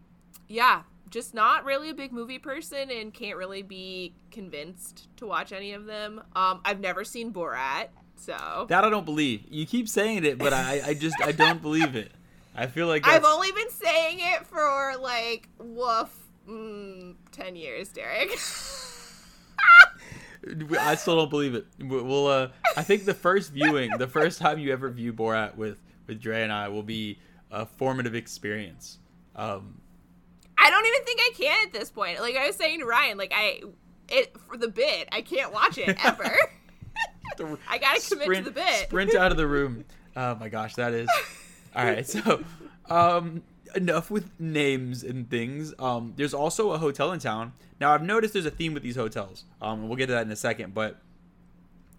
[0.49, 5.53] yeah, just not really a big movie person and can't really be convinced to watch
[5.53, 6.21] any of them.
[6.35, 9.45] Um, I've never seen Borat, so That I don't believe.
[9.49, 12.13] You keep saying it, but I, I just I don't believe it.
[12.55, 16.09] I feel like I've only been saying it for like woof
[16.49, 18.33] mm, ten years, Derik.
[20.79, 21.67] I still don't believe it.
[21.79, 22.27] We- We'll.
[22.29, 26.21] Uh, I think the first viewing, the first time you ever view Borat with with
[26.21, 27.19] Dre and I, will be
[27.51, 28.99] a formative experience.
[29.35, 29.81] Um,
[30.59, 32.21] I don't even think I can at this point.
[32.21, 33.63] Like I was saying to Ryan, like I
[34.09, 36.35] it for the bit, I can't watch it ever.
[37.37, 38.87] the- I gotta commit to the bit.
[38.89, 39.85] Sprint out of the room.
[40.17, 41.09] Oh my gosh, that is.
[41.77, 42.43] All right, so
[42.89, 43.43] um,
[43.75, 45.75] enough with names and things.
[45.79, 47.53] Um, there's also a hotel in town.
[47.81, 49.45] Now I've noticed there's a theme with these hotels.
[49.61, 50.73] Um, and we'll get to that in a second.
[50.73, 50.97] But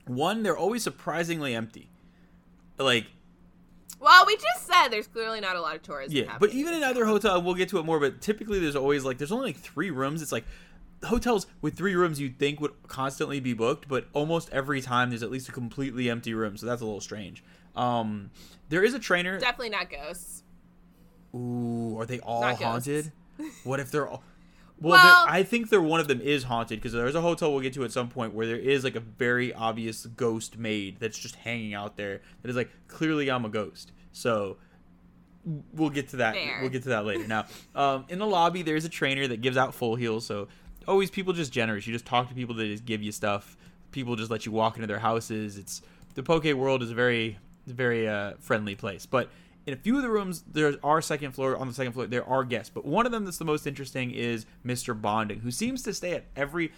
[0.08, 1.89] one, they're always surprisingly empty.
[2.80, 3.06] Like
[3.99, 6.15] well, we just said there's clearly not a lot of tourism.
[6.17, 7.10] Yeah, but even in other town.
[7.10, 7.99] hotel, we'll get to it more.
[7.99, 10.21] But typically, there's always like there's only like three rooms.
[10.21, 10.45] It's like
[11.03, 15.23] hotels with three rooms you'd think would constantly be booked, but almost every time there's
[15.23, 16.57] at least a completely empty room.
[16.57, 17.43] So that's a little strange.
[17.75, 18.31] Um,
[18.69, 19.39] there is a trainer.
[19.39, 20.43] definitely not ghosts.
[21.36, 23.12] Ooh, are they all haunted?
[23.63, 24.23] What if they're all?
[24.80, 27.62] Well, Well- I think they're one of them is haunted because there's a hotel we'll
[27.62, 31.18] get to at some point where there is like a very obvious ghost maid that's
[31.18, 33.92] just hanging out there that is like clearly I'm a ghost.
[34.12, 34.58] So
[35.74, 36.36] we'll get to that.
[36.36, 36.60] Fair.
[36.62, 37.28] We'll get to that later.
[37.28, 40.26] Now, um, in the lobby, there's a trainer that gives out full heals.
[40.26, 40.48] So
[40.88, 41.88] always people just generous.
[41.88, 43.58] You just talk to people that just give you stuff.
[43.92, 45.58] people just let you walk into their houses.
[45.58, 45.82] It's
[46.16, 49.06] the Poke world is a very very uh, friendly place.
[49.06, 49.30] But
[49.67, 52.08] in a few of the rooms, there are second floor on the second floor.
[52.08, 54.99] There are guests, but one of them that's the most interesting is Mr.
[54.99, 56.71] Bonding, who seems to stay at every.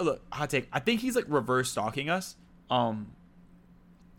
[0.00, 0.68] Look, hot take.
[0.72, 2.34] I think he's like reverse stalking us,
[2.68, 3.12] um,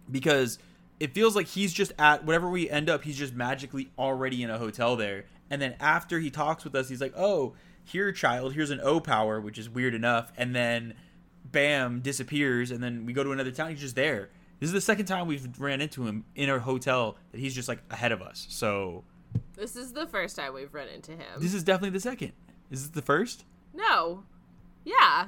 [0.10, 0.58] because
[0.97, 3.04] it feels like he's just at whatever we end up.
[3.04, 6.88] He's just magically already in a hotel there, and then after he talks with us,
[6.88, 8.54] he's like, "Oh, here, child.
[8.54, 10.93] Here's an O power," which is weird enough, and then,
[11.43, 13.71] bam, disappears, and then we go to another town.
[13.71, 17.18] He's just there this is the second time we've ran into him in a hotel
[17.32, 18.48] that he's just like ahead of us.
[18.50, 19.04] So
[19.56, 21.39] this is the first time we've run into him.
[21.39, 22.34] This is definitely the second.
[22.72, 23.46] Is this the first?
[23.74, 24.24] No.
[24.84, 25.28] Yeah.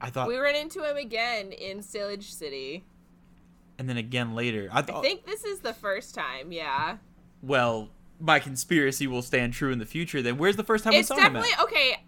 [0.00, 2.84] I thought we ran into him again in Stillage City.
[3.78, 4.68] And then again later.
[4.72, 6.52] I, th- I think this is the first time.
[6.52, 6.98] Yeah.
[7.42, 7.88] Well,
[8.20, 10.22] my conspiracy will stand true in the future.
[10.22, 11.36] Then where's the first time it's we saw him?
[11.36, 12.04] It's definitely okay.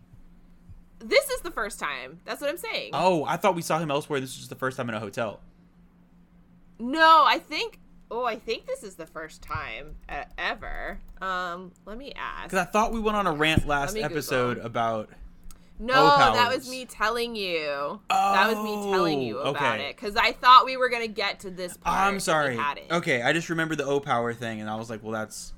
[1.00, 2.20] This is the first time.
[2.24, 2.90] That's what I'm saying.
[2.92, 4.20] Oh, I thought we saw him elsewhere.
[4.20, 5.40] This is just the first time in a hotel.
[6.78, 7.80] No, I think.
[8.10, 11.00] Oh, I think this is the first time uh, ever.
[11.20, 12.44] Um, let me ask.
[12.44, 14.66] Because I thought we went on a rant last episode Google.
[14.66, 15.10] about.
[15.78, 17.68] No, that was me telling you.
[17.68, 19.90] Oh, that was me telling you about okay.
[19.90, 21.98] it because I thought we were gonna get to this part.
[21.98, 22.58] I'm sorry.
[22.90, 25.52] Okay, I just remembered the O power thing, and I was like, well, that's.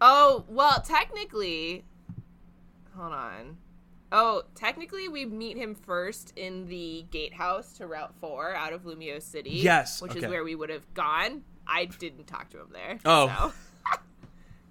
[0.00, 1.84] Oh well, technically.
[2.94, 3.56] Hold on.
[4.10, 9.22] Oh, technically, we meet him first in the gatehouse to Route 4 out of Lumiose
[9.22, 9.50] City.
[9.50, 10.00] Yes.
[10.00, 10.20] Which okay.
[10.20, 11.42] is where we would have gone.
[11.66, 12.98] I didn't talk to him there.
[13.04, 13.28] Oh.
[13.28, 13.52] So.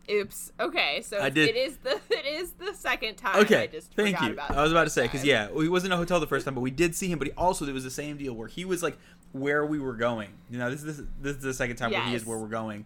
[0.09, 0.53] Oops.
[0.59, 1.49] Okay, so I did.
[1.49, 3.41] it is the it is the second time.
[3.41, 4.37] Okay, thank you.
[4.39, 6.61] I was about to say because yeah, he wasn't a hotel the first time, but
[6.61, 7.19] we did see him.
[7.19, 8.97] But he also it was the same deal where he was like
[9.33, 10.29] where we were going.
[10.49, 11.99] You know, this is this is the second time yes.
[11.99, 12.85] where he is where we're going.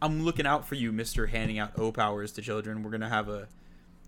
[0.00, 1.26] I'm looking out for you, Mister.
[1.26, 2.84] Handing out O powers to children.
[2.84, 3.48] We're gonna have a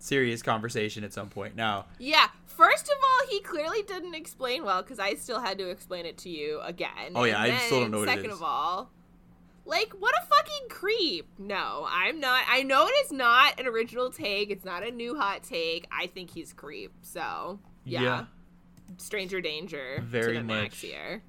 [0.05, 1.55] serious conversation at some point.
[1.55, 2.27] Now, yeah.
[2.45, 6.17] First of all, he clearly didn't explain well because I still had to explain it
[6.19, 7.11] to you again.
[7.13, 8.91] Oh yeah, I still don't know what Second of all,
[9.65, 11.27] like what a fucking creep.
[11.37, 12.43] No, I'm not.
[12.47, 14.51] I know it is not an original take.
[14.51, 15.87] It's not a new hot take.
[15.91, 16.93] I think he's creep.
[17.01, 18.25] So yeah, yeah.
[18.97, 20.01] stranger danger.
[20.01, 21.23] Very much here.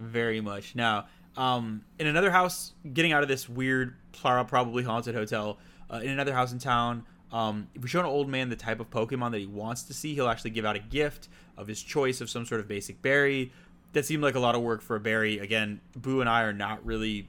[0.00, 0.74] Very much.
[0.74, 1.06] Now,
[1.36, 5.58] um, in another house, getting out of this weird, probably haunted hotel,
[5.88, 7.06] uh, in another house in town.
[7.34, 9.92] Um, if we show an old man the type of Pokemon that he wants to
[9.92, 13.02] see, he'll actually give out a gift of his choice of some sort of basic
[13.02, 13.52] berry.
[13.92, 15.40] That seemed like a lot of work for a berry.
[15.40, 17.28] Again, Boo and I are not really,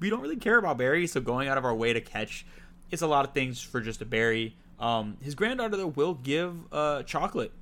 [0.00, 2.44] we don't really care about berries, so going out of our way to catch,
[2.90, 4.54] it's a lot of things for just a berry.
[4.78, 7.52] Um, his granddaughter though will give uh, chocolate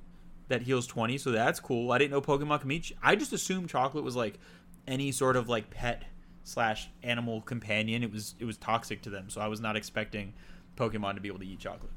[0.49, 1.93] that heals 20, so that's cool.
[1.93, 2.97] I didn't know Pokemon can.
[3.01, 4.39] I just assumed chocolate was like
[4.87, 6.03] any sort of like pet
[6.43, 8.03] slash animal companion.
[8.03, 10.33] It was it was toxic to them, so I was not expecting
[10.81, 11.91] Pokemon to be able to eat chocolate.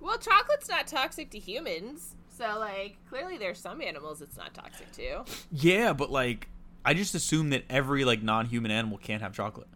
[0.00, 2.16] Well, chocolate's not toxic to humans.
[2.28, 5.24] So, like, clearly there's some animals it's not toxic to.
[5.50, 6.48] Yeah, but, like,
[6.84, 9.68] I just assume that every, like, non human animal can't have chocolate.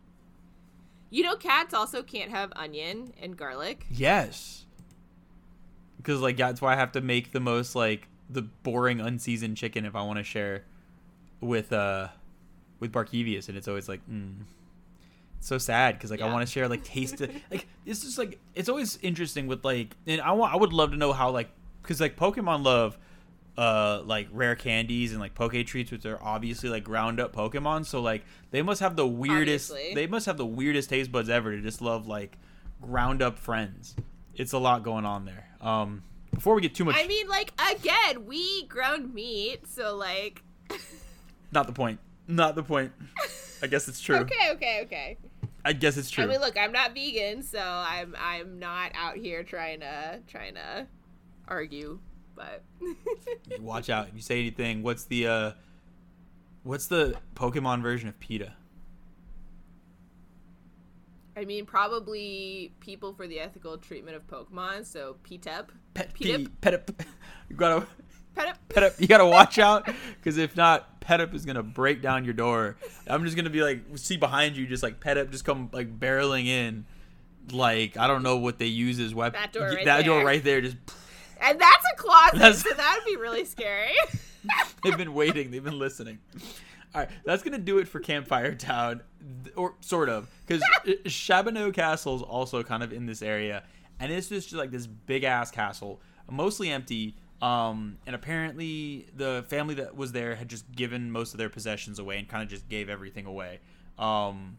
[1.10, 3.86] You know, cats also can't have onion and garlic.
[3.90, 4.64] Yes.
[5.96, 9.84] Because, like, that's why I have to make the most, like, the boring unseasoned chicken
[9.84, 10.64] if I want to share
[11.40, 12.08] with, uh,
[12.80, 13.48] with Barkevius.
[13.48, 14.34] And it's always like, mm,
[15.40, 16.26] so sad because like yeah.
[16.26, 17.20] I want to share like taste
[17.50, 20.90] like it's just like it's always interesting with like and I want I would love
[20.90, 21.50] to know how like
[21.82, 22.98] because like Pokemon love
[23.56, 27.86] uh like rare candies and like poke treats which are obviously like ground up Pokemon
[27.86, 29.94] so like they must have the weirdest obviously.
[29.94, 32.38] they must have the weirdest taste buds ever to just love like
[32.82, 33.96] ground up friends.
[34.34, 35.48] It's a lot going on there.
[35.60, 36.02] Um
[36.34, 40.42] before we get too much I mean like again we ground meat so like
[41.52, 41.98] not the point.
[42.28, 42.92] Not the point.
[43.62, 44.16] I guess it's true.
[44.16, 45.18] okay, okay, okay.
[45.64, 46.24] I guess it's true.
[46.24, 50.54] I mean, look, I'm not vegan, so I'm I'm not out here trying to trying
[50.54, 50.86] to
[51.48, 51.98] argue,
[52.34, 52.62] but
[53.60, 54.08] watch out.
[54.08, 55.52] If you say anything, what's the uh
[56.62, 58.52] what's the Pokemon version of PETA?
[61.36, 64.86] I mean, probably people for the ethical treatment of Pokemon.
[64.86, 65.66] So PTEP.
[65.94, 66.46] Pet P.
[66.62, 67.04] Petip.
[67.50, 67.86] You gotta.
[68.36, 68.54] Petip.
[68.68, 69.00] Petip.
[69.00, 72.76] You gotta watch out, because if not, Petup is gonna break down your door.
[73.06, 76.46] I'm just gonna be like, see behind you, just like Petup just come like barreling
[76.46, 76.84] in,
[77.52, 79.40] like I don't know what they use as weapon.
[79.40, 80.06] That door right that there.
[80.06, 80.76] door right there, just.
[81.38, 82.62] And that's a closet, that's...
[82.62, 83.92] so that'd be really scary.
[84.82, 85.50] They've been waiting.
[85.50, 86.18] They've been listening.
[86.94, 89.02] All right, that's gonna do it for Campfire Town,
[89.54, 90.62] or sort of, because
[91.04, 93.64] Shabboneau Castle is also kind of in this area,
[94.00, 99.74] and it's just like this big ass castle, mostly empty um, and apparently, the family
[99.74, 102.68] that was there had just given most of their possessions away and kind of just
[102.68, 103.60] gave everything away.
[103.98, 104.58] Um,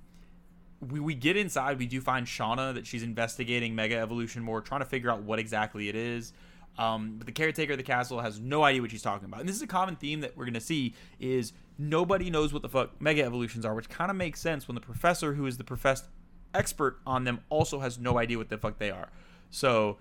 [0.87, 4.81] we, we get inside, we do find Shauna that she's investigating Mega Evolution more, trying
[4.81, 6.33] to figure out what exactly it is.
[6.77, 9.39] Um, but the caretaker of the castle has no idea what she's talking about.
[9.39, 12.61] And this is a common theme that we're going to see is nobody knows what
[12.61, 15.57] the fuck mega evolutions are, which kind of makes sense when the professor who is
[15.57, 16.05] the professed
[16.53, 19.09] expert on them also has no idea what the fuck they are.
[19.49, 19.97] So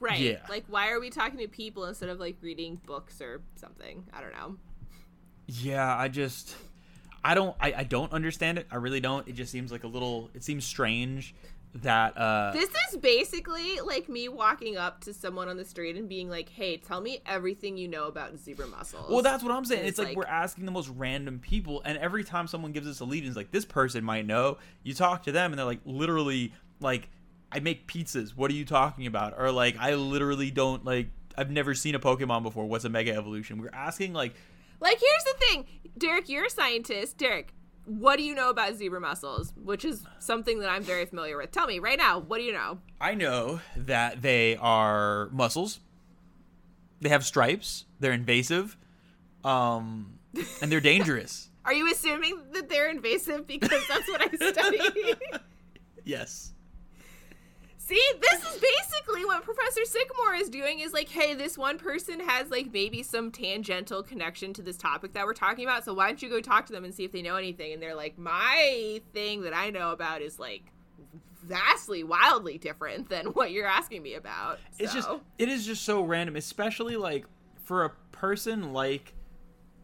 [0.00, 0.20] Right.
[0.20, 0.40] Yeah.
[0.48, 4.04] Like, why are we talking to people instead of like reading books or something?
[4.12, 4.56] I don't know.
[5.46, 6.56] Yeah, I just
[7.22, 8.66] I don't I, I don't understand it.
[8.70, 9.26] I really don't.
[9.28, 11.34] It just seems like a little it seems strange
[11.76, 16.08] that uh This is basically like me walking up to someone on the street and
[16.08, 19.64] being like, "Hey, tell me everything you know about zebra mussels." well, that's what I'm
[19.64, 19.80] saying.
[19.80, 23.00] And It's, like, we're asking the most random people, and every time someone gives us
[23.00, 24.58] a lead, it's like this person might know.
[24.84, 27.08] You talk to them, and they're like, literally, like,
[27.54, 28.36] I make pizzas.
[28.36, 29.34] What are you talking about?
[29.38, 31.08] Or like, I literally don't like.
[31.38, 32.66] I've never seen a Pokemon before.
[32.66, 33.60] What's a Mega Evolution?
[33.60, 34.34] We're asking like,
[34.80, 35.66] Like, here's the thing,
[35.98, 37.16] Derik, you're a scientist.
[37.16, 37.46] Derik,
[37.86, 39.52] what do you know about zebra mussels?
[39.56, 41.52] Which is something that I'm very familiar with.
[41.52, 42.78] Tell me right now, what do you know?
[43.00, 45.80] I know that they are mussels.
[47.00, 47.84] They have stripes.
[48.00, 48.76] They're invasive,
[49.44, 50.18] um,
[50.60, 51.50] and they're dangerous.
[51.64, 55.14] Are you assuming that they're invasive because that's what I study?
[56.04, 56.52] yes.
[57.86, 62.18] See, this is basically what Professor Sycamore is doing is like, hey, this one person
[62.20, 65.84] has like maybe some tangential connection to this topic that we're talking about.
[65.84, 67.74] So why don't you go talk to them and see if they know anything?
[67.74, 70.62] And they're like, my thing that I know about is like
[71.42, 74.60] vastly, wildly different than what you're asking me about.
[74.78, 77.26] It's just it is just so random, especially like
[77.64, 79.12] for a person like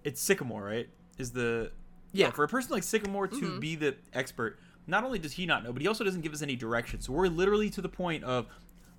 [0.04, 0.88] it's Sycamore, right?
[1.18, 1.70] Is the
[2.12, 2.30] yeah, Yeah.
[2.32, 3.60] for a person like Sycamore to Mhm.
[3.60, 6.42] be the expert, not only does he not know, but he also doesn't give us
[6.42, 7.00] any direction.
[7.00, 8.46] So we're literally to the point of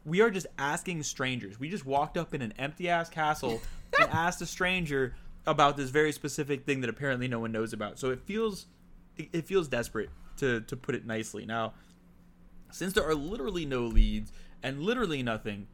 [0.06, 1.60] we are just asking strangers.
[1.60, 3.62] We just walked up in an empty ass castle
[4.00, 5.16] and asked a stranger
[5.46, 8.00] about this very specific thing that apparently no one knows about.
[8.00, 8.68] So it feels
[9.18, 11.46] it, feels desperate to to put it nicely.
[11.46, 11.74] Now,
[12.72, 14.32] since there are literally no leads
[14.64, 15.68] and literally nothing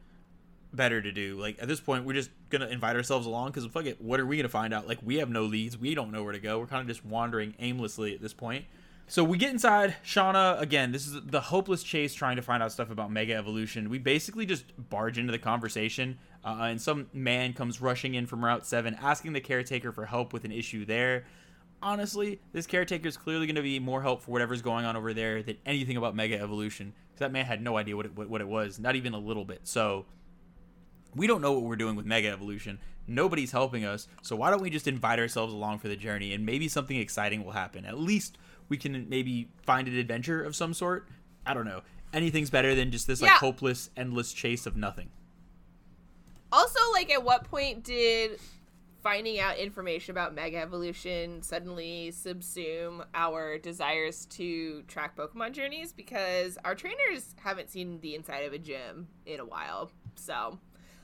[0.72, 3.86] better to do, like at this point, we're just gonna invite ourselves along because fuck
[3.86, 4.88] it, what are we gonna find out?
[4.88, 6.58] Like we have no leads, we don't know where to go.
[6.58, 8.64] We're kind of just wandering aimlessly at this point.
[9.10, 9.96] So we get inside.
[10.04, 10.92] Shauna again.
[10.92, 13.88] This is the hopeless chase trying to find out stuff about Mega Evolution.
[13.88, 18.44] We basically just barge into the conversation, uh, and some man comes rushing in from
[18.44, 21.24] Route Seven, asking the caretaker for help with an issue there.
[21.80, 25.14] Honestly, this caretaker is clearly going to be more help for whatever's going on over
[25.14, 26.92] there than anything about Mega Evolution.
[27.08, 29.18] Because that man had no idea what it, what, what it was, not even a
[29.18, 29.60] little bit.
[29.62, 30.04] So
[31.14, 32.78] we don't know what we're doing with Mega Evolution.
[33.06, 34.06] Nobody's helping us.
[34.20, 37.42] So why don't we just invite ourselves along for the journey and maybe something exciting
[37.42, 37.86] will happen.
[37.86, 38.36] At least
[38.68, 41.08] we can maybe find an adventure of some sort.
[41.46, 41.82] I don't know.
[42.12, 43.38] Anything's better than just this like Yeah.
[43.38, 45.10] hopeless, endless chase of nothing.
[46.50, 48.38] Also, like, at what point did
[49.02, 55.92] finding out information about Mega Evolution suddenly subsume our desires to track Pokemon journeys?
[55.92, 59.90] Because our trainers haven't seen the inside of a gym in a while.
[60.16, 60.58] So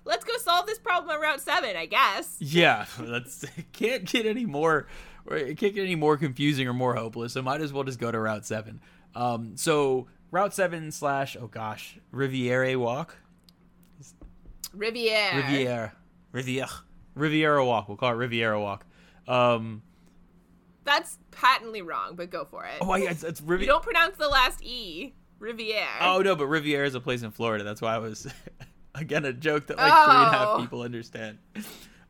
[0.06, 2.36] let's go solve this problem on Route 7, I guess.
[2.40, 4.86] Yeah, that's can't get any more
[5.30, 7.32] it can't get any more confusing or more hopeless.
[7.34, 8.80] So might as well just go to Route Seven.
[9.14, 13.16] Um, so Route Seven slash oh gosh Riviera Walk
[14.72, 15.36] Riviera.
[15.36, 15.92] Riviera
[16.32, 16.70] Riviera
[17.14, 17.88] Riviera Walk.
[17.88, 18.84] We'll call it Riviera Walk.
[19.28, 19.82] Um,
[20.84, 22.74] That's patently wrong, but go for it.
[22.80, 25.14] oh, yeah, it's, it's you don't pronounce the last E.
[25.38, 25.86] Riviera.
[26.00, 27.64] Oh no, but Riviera is a place in Florida.
[27.64, 28.26] That's why I was
[28.94, 30.58] again a joke that like three and a half Oh.
[30.60, 31.38] people understand.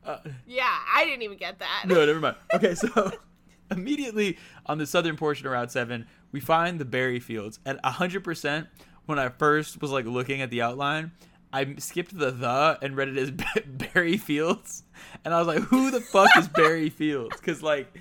[0.04, 1.84] Uh, Yeah, I didn't even get that.
[1.86, 2.36] no, never mind.
[2.54, 3.12] Okay, so
[3.70, 7.58] immediately on the southern portion of Route Seven, we find the berry fields.
[7.64, 8.68] And hundred percent,
[9.06, 11.12] when I first was like looking at the outline,
[11.52, 13.30] I skipped the the and read it as
[13.66, 14.82] Berry Fields,
[15.24, 17.96] and I was like, "Who the fuck is Barry Fields?" Because like,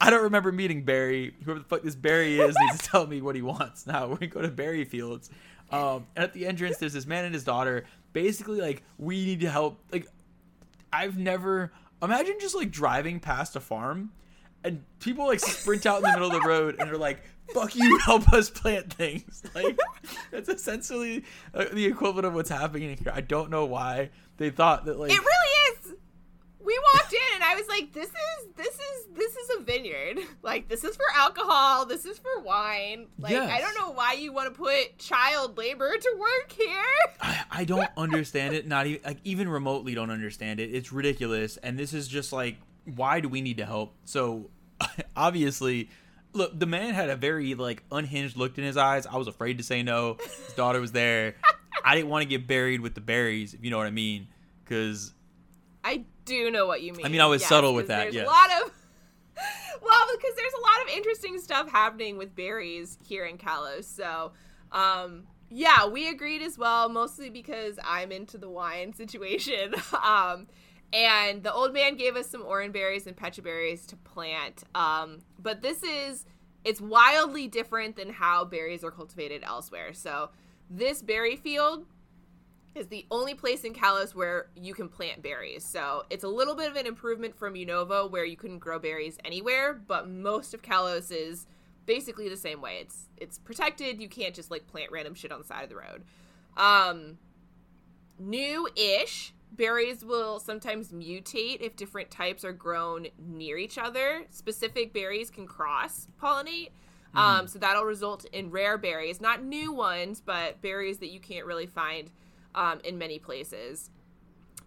[0.00, 1.34] I don't remember meeting Barry.
[1.44, 3.86] Whoever the fuck this Barry is needs to tell me what he wants.
[3.86, 5.30] Now we're gonna go to Barry Fields,
[5.70, 7.86] um, and at the entrance, there's this man and his daughter.
[8.12, 9.80] Basically, like, we need to help.
[9.90, 10.06] Like,
[10.94, 14.12] I've never imagine just like driving past a farm
[14.62, 17.74] and people like sprint out in the middle of the road and they're like fuck
[17.74, 19.78] you help us plant things like
[20.30, 24.08] that's essentially uh, the equivalent of what's happening here i don't know why
[24.38, 25.63] they thought that like It really is.
[26.64, 30.18] We walked in and I was like, "This is this is this is a vineyard.
[30.42, 31.86] Like this is for alcohol.
[31.86, 33.06] This is for wine.
[33.18, 36.82] Like I don't know why you want to put child labor to work here."
[37.20, 41.56] I, I don't understand it not even like even remotely don't understand it it's ridiculous
[41.58, 44.50] and this is just like why do we need to help so
[45.16, 45.88] obviously
[46.32, 49.58] look the man had a very like unhinged look in his eyes i was afraid
[49.58, 51.36] to say no his daughter was there
[51.84, 54.26] i didn't want to get buried with the berries if you know what i mean
[54.64, 55.12] because
[55.84, 57.06] I do know what you mean.
[57.06, 58.26] I mean, I was subtle with that, There's yes.
[58.26, 58.72] a lot of
[59.82, 63.84] well, because there's a lot of interesting stuff happening with berries here in Kalos.
[63.84, 64.32] So,
[64.72, 69.74] um, Yeah, we agreed as well, mostly because I'm into the wine situation.
[70.02, 70.46] um,
[70.92, 74.62] and the old man gave us some orange berries and pecha berries to plant.
[74.74, 76.24] Um, but this is
[76.64, 79.92] it's wildly different than how berries are cultivated elsewhere.
[79.92, 80.30] So
[80.70, 81.84] this berry field
[82.74, 85.64] is the only place in Kalos where you can plant berries.
[85.64, 89.18] So it's a little bit of an improvement from Unova where you couldn't grow berries
[89.24, 91.46] anywhere, but most of Kalos is
[91.86, 92.78] basically the same way.
[92.80, 94.00] It's it's protected.
[94.00, 96.04] You can't just like plant random shit on the side of the road.
[96.56, 97.18] Um
[98.18, 104.24] new-ish berries will sometimes mutate if different types are grown near each other.
[104.30, 106.70] Specific berries can cross pollinate.
[107.14, 107.18] Mm-hmm.
[107.18, 111.46] Um, so that'll result in rare berries, not new ones, but berries that you can't
[111.46, 112.10] really find
[112.54, 113.90] um, in many places.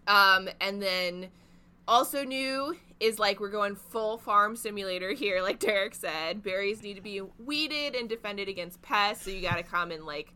[0.06, 1.28] Um, and then
[1.86, 6.42] also new is like we're going full farm simulator here, like Derik said.
[6.42, 10.04] Berries need to be weeded and defended against pests, so you got to come in
[10.04, 10.34] like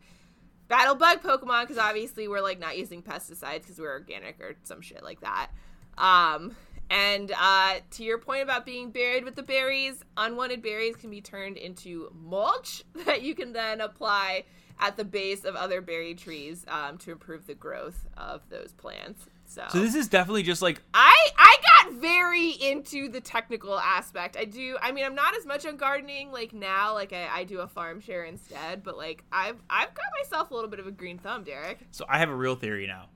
[0.67, 4.81] battle bug Pokemon because obviously we're like not using pesticides because we're organic or some
[4.81, 5.49] shit like that.
[5.97, 6.55] Um,
[6.89, 11.21] and uh, to your point about being buried with the berries, unwanted berries can be
[11.21, 14.45] turned into mulch that you can then apply
[14.79, 19.25] at the base of other berry trees um, to improve the growth of those plants.
[19.45, 24.35] So, so this is definitely just like I I got very into the technical aspect.
[24.35, 24.77] I do.
[24.81, 26.93] I mean, I'm not as much on gardening like now.
[26.93, 28.83] Like I, I do a farm share instead.
[28.83, 31.77] But like I've I've got myself a little bit of a green thumb, Derik.
[31.91, 33.09] So I have a real theory now.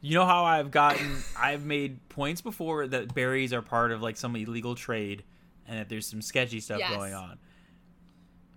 [0.00, 4.16] You know how I've gotten I've made points before that berries are part of like
[4.16, 5.24] some illegal trade,
[5.66, 6.94] and that there's some sketchy stuff yes.
[6.94, 7.38] going on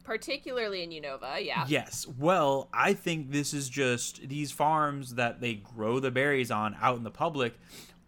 [0.05, 1.65] particularly in Unova, yeah.
[1.67, 2.07] Yes.
[2.17, 6.97] Well, I think this is just these farms that they grow the berries on out
[6.97, 7.59] in the public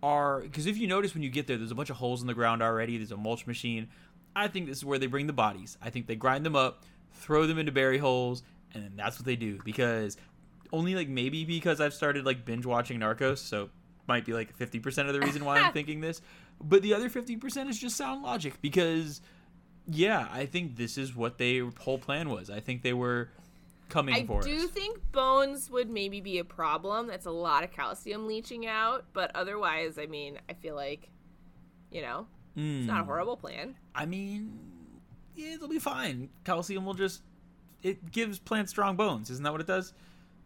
[0.04, 2.28] are because if you notice when you get there, there's a bunch of holes in
[2.28, 2.98] the ground already.
[2.98, 3.90] There's a mulch machine.
[4.36, 5.78] I think this is where they bring the bodies.
[5.82, 6.84] I think they grind them up,
[7.14, 8.44] throw them into berry holes,
[8.74, 9.60] and then that's what they do.
[9.66, 10.16] Because
[10.72, 13.70] only like maybe because I've started like binge watching Narcos, so
[14.08, 16.22] might be like 50% of the reason why I'm thinking this.
[16.62, 19.22] But the other 50% is just sound logic because
[19.90, 22.50] yeah, I think this is what their whole plan was.
[22.50, 23.30] I think they were
[23.90, 24.46] coming I for us.
[24.46, 27.08] I do think bones would maybe be a problem.
[27.08, 31.10] That's a lot of calcium leaching out, but otherwise, I mean, I feel like,
[31.92, 32.28] you know,
[32.58, 32.80] mm.
[32.80, 33.10] it's not a hmm.
[33.10, 33.76] horrible plan.
[33.96, 34.60] I mean,
[35.36, 36.30] yeah, it'll be fine.
[36.44, 37.22] Calcium will just
[37.84, 39.30] it gives plants strong bones.
[39.30, 39.94] Isn't that what it does?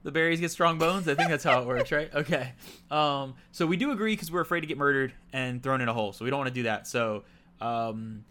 [0.03, 1.07] The berries get strong bones.
[1.07, 2.09] I think that's how it works, right?
[2.15, 2.53] Okay.
[2.89, 5.93] Um, so we do agree because we're afraid to get murdered and thrown in a
[5.93, 6.87] hole, so we don't want to do that.
[6.87, 7.23] So
[7.59, 8.25] um,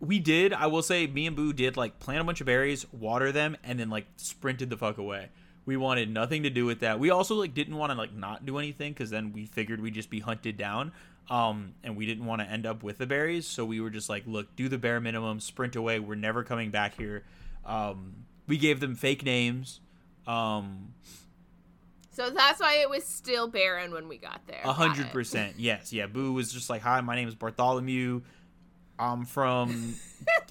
[0.00, 0.52] we did.
[0.52, 3.56] I will say, me and Boo did like plant a bunch of berries, water them,
[3.64, 5.28] and then like sprinted the fuck away.
[5.66, 6.98] We wanted nothing to do with that.
[6.98, 9.94] We also like didn't want to like not do anything because then we figured we'd
[9.94, 10.92] just be hunted down.
[11.30, 14.08] Um, and we didn't want to end up with the berries, so we were just
[14.08, 15.98] like, look, do the bare minimum, sprint away.
[16.00, 17.22] We're never coming back here.
[17.66, 19.80] Um, we gave them fake names.
[20.26, 20.94] Um,
[22.12, 24.62] so that's why it was still barren when we got there.
[24.64, 26.06] A hundred percent, yes, yeah.
[26.06, 28.22] Boo was just like, "Hi, my name is Bartholomew.
[28.98, 29.94] I'm from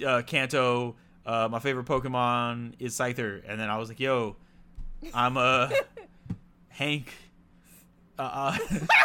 [0.04, 0.96] uh, Kanto.
[1.26, 3.42] Uh, my favorite Pokemon is Scyther.
[3.46, 4.36] And then I was like, yo,
[5.12, 5.70] I'm a uh,
[6.68, 7.12] Hank.
[8.18, 8.56] Uh,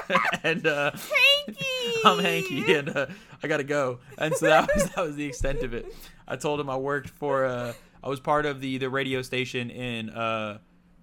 [0.07, 1.65] uh and uh, Hanky.
[2.05, 3.05] I'm Hanky, and uh,
[3.41, 3.99] I gotta go.
[4.17, 5.93] And so that was that was the extent of it.
[6.27, 7.45] I told him I worked for.
[7.45, 7.73] Uh,
[8.03, 10.59] I was part of the the radio station in uh,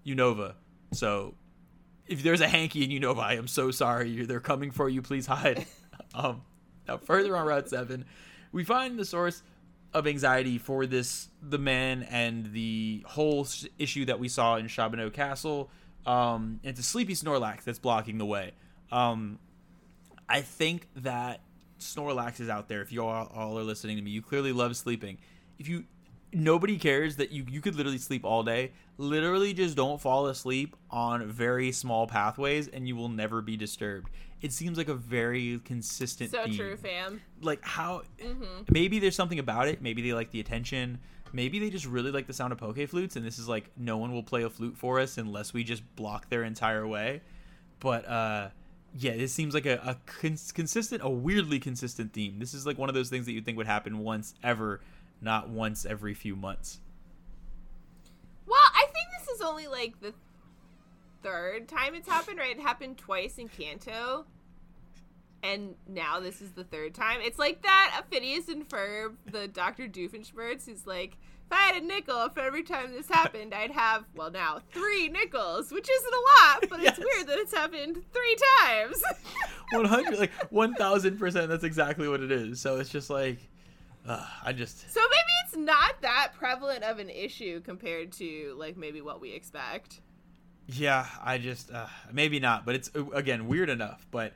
[0.06, 0.54] Unova.
[0.92, 1.34] So
[2.06, 4.24] if there's a Hanky in Unova, I am so sorry.
[4.24, 5.02] They're coming for you.
[5.02, 5.66] Please hide.
[6.14, 6.42] Um,
[6.88, 8.04] now further on Route Seven,
[8.52, 9.42] we find the source
[9.92, 13.46] of anxiety for this the man and the whole
[13.78, 15.70] issue that we saw in Shabboneau Castle.
[16.06, 18.52] Um, it's a sleepy Snorlax that's blocking the way.
[18.90, 19.38] Um,
[20.28, 21.40] I think that
[21.80, 22.82] Snorlax is out there.
[22.82, 25.18] If you all, all are listening to me, you clearly love sleeping.
[25.58, 25.84] If you
[26.32, 28.72] nobody cares that you you could literally sleep all day.
[28.98, 34.10] Literally just don't fall asleep on very small pathways and you will never be disturbed
[34.42, 36.30] it seems like a very consistent.
[36.30, 36.54] So theme.
[36.54, 37.20] true, fam.
[37.42, 38.62] Like how mm-hmm.
[38.70, 39.82] maybe there's something about it.
[39.82, 40.98] Maybe they like the attention.
[41.32, 43.98] Maybe they just really like the sound of poke flutes, and this is like no
[43.98, 47.20] one will play a flute for us unless we just block their entire way.
[47.78, 48.48] But uh,
[48.96, 52.38] yeah, this seems like a, a cons- consistent, a weirdly consistent theme.
[52.38, 54.80] This is like one of those things that you think would happen once ever,
[55.20, 56.80] not once every few months.
[58.46, 60.14] Well, I think this is only like the
[61.22, 62.56] third time it's happened, right?
[62.56, 64.26] It happened twice in Kanto.
[65.42, 67.20] And now this is the third time.
[67.22, 69.88] It's like that Phineas and Ferb, the Dr.
[69.88, 71.16] Doofenshmirtz, who's like,
[71.46, 75.08] if I had a nickel for every time this happened, I'd have, well, now three
[75.08, 76.98] nickels, which isn't a lot, but yes.
[76.98, 79.02] it's weird that it's happened three times.
[79.72, 82.60] 100, like 1000%, that's exactly what it is.
[82.60, 83.38] So it's just like,
[84.10, 84.92] uh, I just.
[84.92, 89.32] So maybe it's not that prevalent of an issue compared to, like, maybe what we
[89.32, 90.00] expect.
[90.66, 94.06] Yeah, I just uh, maybe not, but it's uh, again weird enough.
[94.10, 94.32] But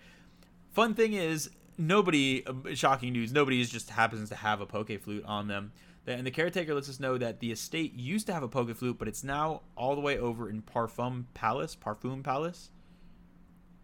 [0.73, 2.45] fun thing is, nobody.
[2.47, 5.73] Uh, shocking news: nobody just happens to have a poke flute on them.
[6.07, 8.99] And the caretaker lets us know that the estate used to have a poke flute,
[8.99, 11.77] but it's now all the way over in Parfum Palace.
[11.77, 12.71] Parfum Palace.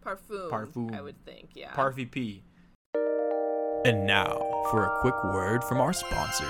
[0.05, 0.49] Parfum.
[0.49, 0.95] Parfum.
[0.95, 1.73] I would think, yeah.
[1.73, 2.43] Parfy P.
[3.83, 4.37] And now
[4.69, 6.47] for a quick word from our sponsors.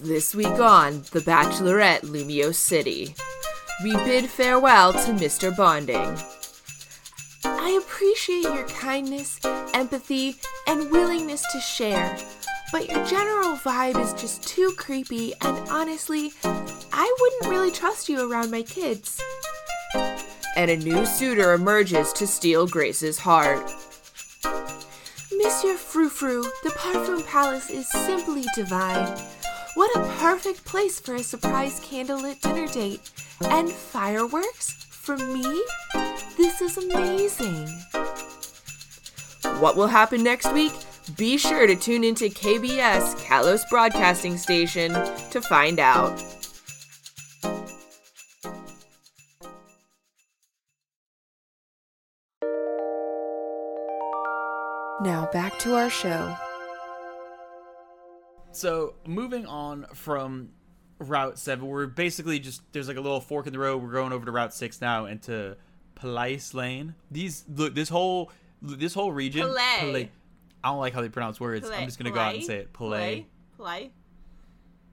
[0.00, 3.16] This week on The Bachelorette Lumiose City,
[3.82, 5.54] we bid farewell to Mr.
[5.56, 6.16] Bonding.
[7.44, 9.40] I appreciate your kindness,
[9.74, 10.36] empathy,
[10.68, 12.16] and willingness to share,
[12.72, 18.30] but your general vibe is just too creepy, and honestly, I wouldn't really trust you
[18.30, 19.20] around my kids.
[20.56, 23.70] And a new suitor emerges to steal Grace's heart.
[25.32, 29.16] Monsieur Frou Frou, the Parfum Palace is simply divine.
[29.74, 33.10] What a perfect place for a surprise candlelit dinner date.
[33.42, 34.72] And fireworks?
[34.88, 35.62] For me?
[36.36, 37.68] This is amazing.
[39.60, 40.72] What will happen next week?
[41.14, 44.92] Be sure to tune into KBS Kalos Broadcasting Station
[45.30, 46.20] to find out.
[55.00, 56.36] Now back to our show.
[58.52, 60.48] So moving on from
[60.98, 63.82] Route Seven, we're basically just there's like a little fork in the road.
[63.82, 65.56] We're going over to Route Six now into
[65.94, 66.94] Police Lane.
[67.10, 68.32] These look this whole
[68.62, 69.42] this whole region.
[69.42, 69.76] Palais.
[69.80, 70.10] Palais-
[70.66, 71.70] I don't like how they pronounce words.
[71.70, 72.72] I'm just gonna go out and say it.
[72.72, 73.28] Play.
[73.56, 73.92] Play.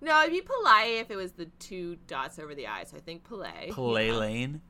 [0.01, 2.83] No, it'd be Palais if it was the two dots over the I.
[2.83, 3.71] So I think Palais.
[3.71, 4.13] Palais Yeah.
[4.17, 4.61] Lane.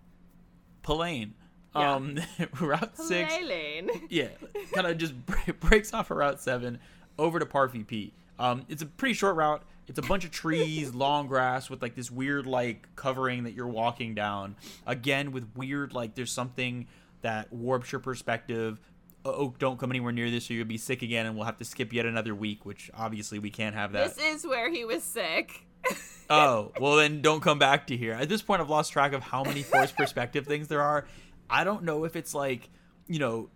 [0.82, 1.30] Palais.
[1.76, 1.96] Yeah.
[1.96, 2.20] Um,
[2.62, 3.34] Route Six.
[3.34, 3.90] Palais Lane.
[4.10, 4.28] yeah,
[4.74, 6.80] kind of just bre- breaks off of Route 7
[7.20, 8.14] over to Parfy P.
[8.40, 9.64] Um, it's a pretty short route.
[9.88, 13.68] It's a bunch of trees, long grass with like this weird like covering that you're
[13.68, 14.56] walking down.
[14.88, 16.88] Again, with weird like there's something
[17.24, 18.80] that warps your perspective.
[19.26, 21.66] Oh, don't come anywhere near this or you'll be sick again and we'll have to
[21.66, 24.16] skip yet another week, which obviously we can't have that.
[24.16, 25.66] This is where he was sick.
[26.30, 28.14] Oh, well then don't come back to here.
[28.14, 31.06] At this point I've lost track of how many forced perspective things there are.
[31.50, 32.70] I don't know if it's like,
[33.08, 33.50] you know,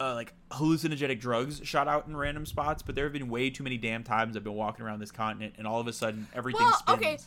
[0.00, 3.62] uh, like hallucinogenic drugs shot out in random spots, but there have been way too
[3.62, 6.62] many damn times I've been walking around this continent and all of a sudden everything
[6.66, 6.98] Well, spins.
[6.98, 7.18] okay.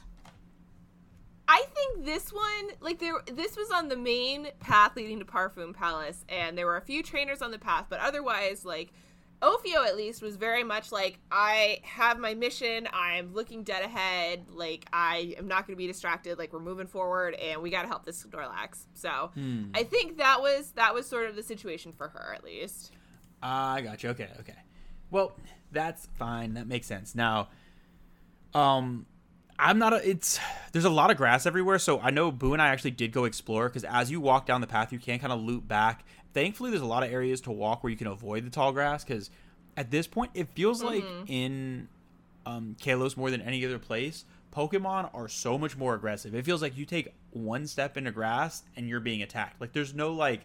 [1.54, 5.74] I think this one, like there, this was on the main path leading to Parfum
[5.74, 8.94] Palace, and there were a few trainers on the path, but otherwise, like
[9.42, 14.46] Ophio at least was very much like, I have my mission, I'm looking dead ahead,
[14.50, 17.82] like I am not going to be distracted, like we're moving forward, and we got
[17.82, 18.86] to help this Snorlax.
[18.94, 19.72] So Hmm.
[19.74, 22.94] I think that was that was sort of the situation for her at least.
[23.44, 24.10] I got you.
[24.12, 24.56] Okay, okay.
[25.10, 25.34] Well,
[25.70, 26.54] that's fine.
[26.54, 27.14] That makes sense.
[27.14, 27.50] Now,
[28.54, 29.06] um,
[29.62, 30.10] I'm not a.
[30.10, 30.40] It's
[30.72, 33.26] there's a lot of grass everywhere, so I know Boo and I actually did go
[33.26, 36.04] explore because as you walk down the path, you can kind of loop back.
[36.34, 39.04] Thankfully, there's a lot of areas to walk where you can avoid the tall grass
[39.04, 39.30] because
[39.78, 41.88] at this point, it feels like in
[42.48, 46.34] um, Kalos more than any other place, Pokemon are so much more aggressive.
[46.34, 49.62] It feels like you take one step into grass and you're being attacked.
[49.62, 50.42] Like there's no like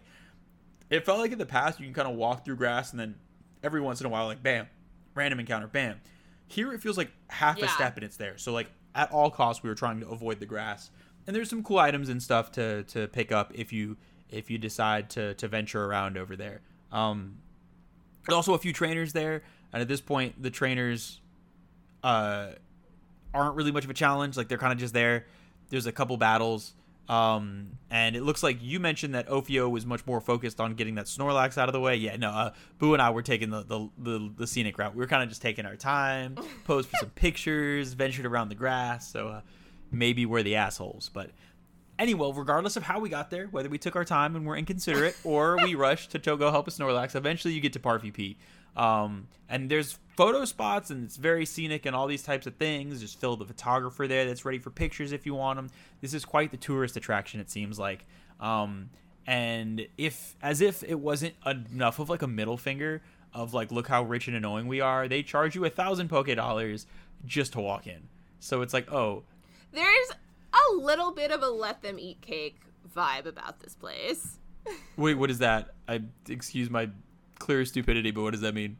[0.91, 3.15] it felt like in the past you can kind of walk through grass and then
[3.63, 4.67] every once in a while like bam
[5.15, 5.99] random encounter bam
[6.47, 9.63] here it feels like half a step and it's there so like at all costs
[9.63, 10.89] we were trying to avoid the grass.
[11.25, 13.95] And there's some cool items and stuff to to pick up if you
[14.29, 16.61] if you decide to to venture around over there.
[16.91, 17.37] Um
[18.25, 21.21] there's also a few trainers there and at this point the trainers
[22.03, 22.47] uh
[23.33, 24.35] aren't really much of a challenge.
[24.35, 25.27] Like they're kind of just there.
[25.69, 26.73] There's a couple battles
[27.09, 30.95] um, and it looks like you mentioned that Ophio was much more focused on getting
[30.95, 31.95] that Snorlax out of the way.
[31.95, 34.93] Yeah, no, uh, Boo and I were taking the, the, the, the scenic route.
[34.93, 38.55] We were kind of just taking our time, posed for some pictures, ventured around the
[38.55, 39.09] grass.
[39.09, 39.41] So uh,
[39.89, 41.09] maybe we're the assholes.
[41.13, 41.31] But
[41.97, 45.15] anyway, regardless of how we got there, whether we took our time and were inconsiderate
[45.23, 48.37] or we rushed to, go help a Snorlax, eventually you get to Parfy P.
[48.75, 52.99] Um, and there's photo spots and it's very scenic and all these types of things.
[52.99, 55.69] Just Phil the photographer there that's ready for pictures if you want them.
[56.01, 58.05] This is quite the tourist attraction, it seems like.
[58.39, 58.89] Um,
[59.27, 63.01] and if, as if it wasn't enough of like a middle finger
[63.33, 66.35] of like, look how rich and annoying we are, they charge you a thousand Poke
[66.35, 66.87] Dollars
[67.25, 68.09] just to walk in.
[68.39, 69.23] So it's like, oh,
[69.71, 70.11] There's
[70.53, 72.59] a little bit of a let them eat cake
[72.95, 74.39] vibe about this place.
[74.97, 75.75] wait, what is that?
[75.87, 76.89] I excuse my
[77.37, 78.77] clear stupidity, but what does that mean?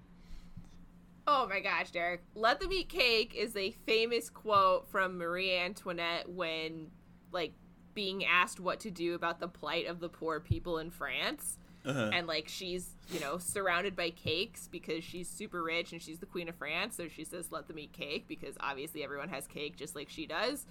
[1.27, 2.19] Oh my gosh, Derik.
[2.35, 6.87] Let them eat cake is a famous quote from Marie Antoinette when,
[7.31, 7.51] like,
[7.93, 11.57] being asked what to do about the plight of the poor people in France.
[11.85, 12.09] Uh-huh.
[12.11, 16.25] and like she's you know surrounded by cakes because she's super rich and she's the
[16.25, 16.97] queen of France.
[16.97, 20.25] So she says, "Let them eat cake," because obviously everyone has cake just like she
[20.25, 20.65] does.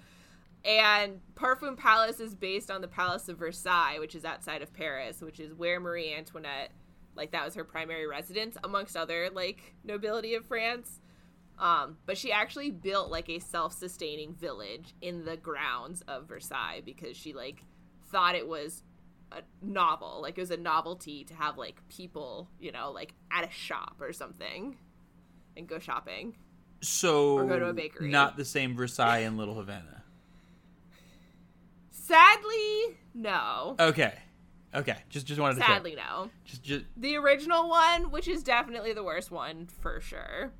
[0.63, 5.21] And Parfum Palace is based on the Palace of Versailles, which is outside of Paris,
[5.21, 6.71] which is where Marie Antoinette,
[7.17, 11.01] like that was her primary residence, amongst other like nobility of France.
[11.59, 17.17] Um, but she actually built like a self-sustaining village in the grounds of Versailles because
[17.17, 17.63] she like
[18.11, 18.83] thought it was
[19.31, 23.47] a novel, like it was a novelty to have like people, you know, like at
[23.47, 24.77] a shop or something,
[25.57, 26.35] and go shopping.
[26.81, 28.09] So Or go to a bakery.
[28.09, 30.03] Not the same Versailles and Little Havana.
[31.89, 33.75] Sadly, no.
[33.79, 34.13] Okay.
[34.77, 34.95] Okay.
[35.09, 35.69] Just just wanted to check.
[35.69, 36.29] Sadly, no.
[36.45, 40.51] Just just The original one, which is definitely the worst one for sure.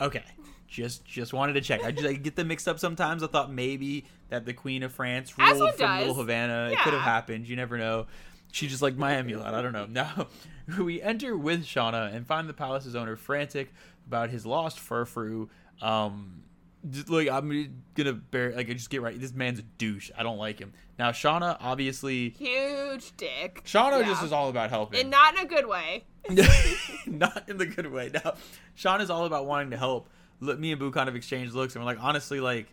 [0.00, 0.24] okay.
[0.66, 1.84] Just just wanted to check.
[1.84, 3.22] I just I get them mixed up sometimes.
[3.22, 5.98] I thought maybe that the Queen of France ruled from.
[5.98, 6.70] Little Havana.
[6.72, 7.46] It could have happened.
[7.48, 8.06] You never know.
[8.50, 9.52] She just like my amulet.
[9.54, 9.86] I don't know.
[9.86, 10.28] Now
[10.82, 13.72] we enter with Shauna and find the palace's owner frantic
[14.06, 15.48] about his lost furfrou.
[15.82, 16.42] Um,
[16.90, 19.18] just, like I'm gonna bear like I just get right.
[19.18, 20.10] This man's a douche.
[20.16, 20.72] I don't like him.
[20.98, 22.30] Now Shauna obviously.
[22.30, 23.62] Huge dick.
[23.64, 24.08] Shauna Yeah.
[24.08, 25.00] just is all about helping.
[25.00, 26.04] And not in a good way.
[27.06, 28.10] not in the good way.
[28.12, 28.34] Now,
[28.74, 30.08] Sean is all about wanting to help.
[30.40, 32.66] Look, me and Boo kind of exchange looks, and we're like, honestly, like,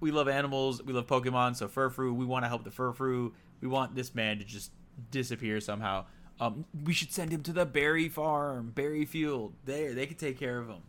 [0.00, 3.32] we love animals, we love Pokemon, so Furfrou, we want to help the Furfrou.
[3.60, 4.72] We want this man to just
[5.10, 6.06] disappear somehow.
[6.40, 9.52] Um, we should send him to the berry farm, berry field.
[9.66, 10.80] There, they could take care of him.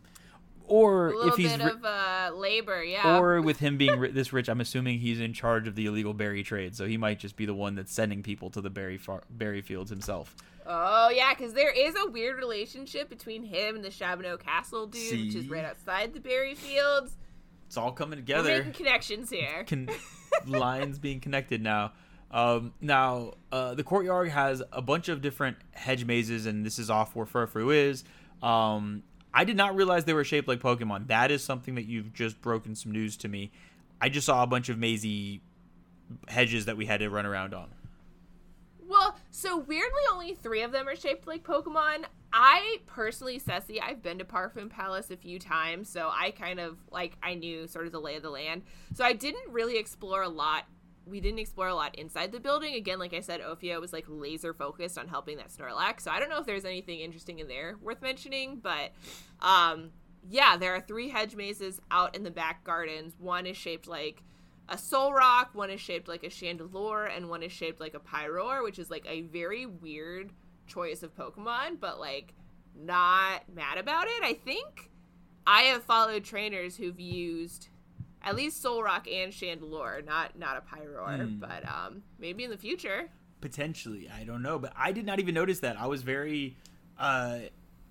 [0.72, 3.18] Or A little if he's bit ri- of uh, labor, yeah.
[3.18, 6.14] or with him being ri- this rich, I'm assuming he's in charge of the illegal
[6.14, 8.96] berry trade, so he might just be the one that's sending people to the berry
[8.96, 10.34] far- berry fields himself.
[10.64, 15.26] Oh yeah, because there is a weird relationship between him and the Shabboneau Castle dude,
[15.26, 17.16] which is right outside the berry fields.
[17.66, 18.56] It's all coming We're together.
[18.58, 19.64] making connections here.
[19.66, 19.90] con-
[20.46, 21.92] lines being connected now.
[22.30, 26.88] Um, now, uh, the courtyard has a bunch of different hedge mazes, and this is
[26.88, 28.04] off where Furfrou is.
[28.42, 29.02] Um,
[29.34, 31.08] I did not realize they were shaped like Pokemon.
[31.08, 33.50] That is something that you've just broken some news to me.
[34.00, 35.40] I just saw a bunch of mazy
[36.28, 37.68] hedges that we had to run around on.
[38.86, 42.04] Well, so weirdly, only three of them are shaped like Pokemon.
[42.32, 46.78] I personally, Ceci, I've been to Parfum Palace a few times, so I kind of
[46.90, 48.62] like I knew sort of the lay of the land.
[48.94, 50.64] So I didn't really explore a lot.
[51.06, 52.74] We didn't explore a lot inside the building.
[52.74, 56.02] Again, like I said, Ophio was like laser focused on helping that Snorlax.
[56.02, 58.92] So I don't know if there's anything interesting in there worth mentioning, but
[59.40, 59.90] um,
[60.28, 63.14] yeah, there are three hedge mazes out in the back gardens.
[63.18, 64.22] One is shaped like
[64.68, 68.62] a Solrock, one is shaped like a chandelure, and one is shaped like a pyroar,
[68.62, 70.30] which is like a very weird
[70.66, 72.34] choice of Pokemon, but like
[72.74, 74.22] not mad about it.
[74.22, 74.90] I think
[75.46, 77.68] I have followed trainers who've used
[78.24, 81.38] at least Solrock and chandelure, not not a pyroar, Hmm.
[81.38, 83.08] but um maybe in the future.
[83.40, 85.76] Potentially, I don't know, but I did not even notice that.
[85.76, 86.56] I was very,
[86.96, 87.40] uh,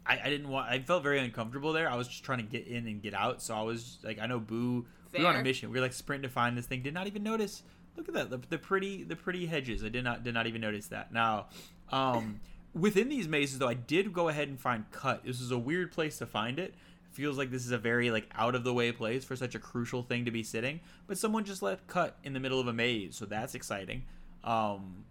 [0.06, 0.70] I, I didn't want.
[0.72, 1.90] I felt very uncomfortable there.
[1.90, 4.28] I was just trying to get in and get out, so I was like, I
[4.28, 4.86] know Boo.
[5.14, 5.70] We were on a mission.
[5.70, 6.82] We were like sprinting to find this thing.
[6.84, 7.64] Did not even notice.
[7.98, 9.84] Look at that, the, the pretty, the pretty hedges.
[9.84, 11.12] I did not, did not even notice that.
[11.12, 11.48] Now,
[11.92, 12.40] um,
[12.74, 15.26] within these mazes, though, I did go ahead and find cut.
[15.26, 16.74] This is a weird place to find it.
[17.12, 19.60] Feels like this is a very like out of the way place for such a
[19.60, 22.74] crucial thing to be sitting, but someone just let cut in the middle of a
[22.74, 24.04] maze, so that's exciting.
[24.44, 25.04] Um,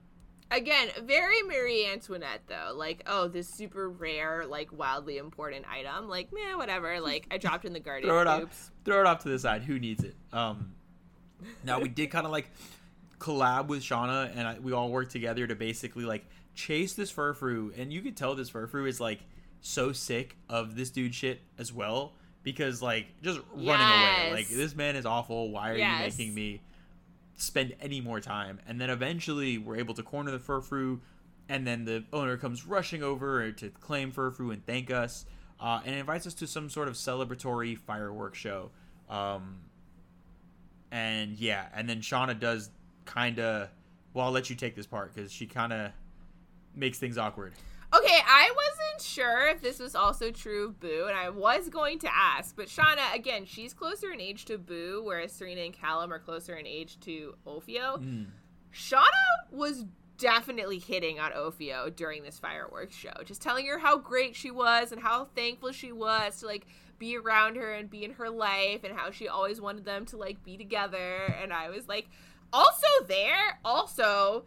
[0.53, 2.73] Again, very Marie Antoinette though.
[2.75, 6.09] Like, oh, this super rare, like wildly important item.
[6.09, 6.99] Like, meh, whatever.
[7.01, 8.09] Like, I dropped in the garden.
[8.09, 10.73] throw it off throw it off to the side who needs it um
[11.65, 12.51] now we did kind of like
[13.19, 16.25] collab with shauna and I, we all worked together to basically like
[16.55, 19.21] chase this furfrou and you could tell this furfrou is like
[19.61, 24.31] so sick of this dude shit as well because like just running away.
[24.33, 25.51] Like this man is awful.
[25.51, 26.19] Why are Yes.
[26.19, 26.63] you making me
[27.37, 28.61] spend any more time?
[28.67, 31.01] And then eventually we're able to corner the furfrou
[31.49, 35.27] and then the owner comes rushing over to claim furfrou and thank us
[35.61, 38.71] uh, and invites us to some sort of celebratory fireworks show.
[39.09, 39.59] Um,
[40.93, 42.71] and yeah and then shauna does
[43.05, 43.69] kind of
[44.13, 45.93] well i'll let you take this part because she kind of
[46.75, 47.53] makes things awkward
[47.93, 51.99] Okay, I wasn't sure if this was also true of Boo, and I was going
[52.01, 56.11] to ask, but Shauna, again, she's closer in age to Boo, whereas Serena and Calem
[56.13, 57.99] are closer in age to Ophio.
[57.99, 58.27] Mm.
[58.73, 59.87] Shauna was
[60.19, 64.93] definitely hitting on Ophio during this fireworks show, just telling her how great she was
[64.93, 66.67] and how thankful she was to like
[66.99, 70.17] be around her and be in her life and how she always wanted them to
[70.17, 71.35] like be together.
[71.43, 72.09] And I was like,
[72.53, 74.45] also there, also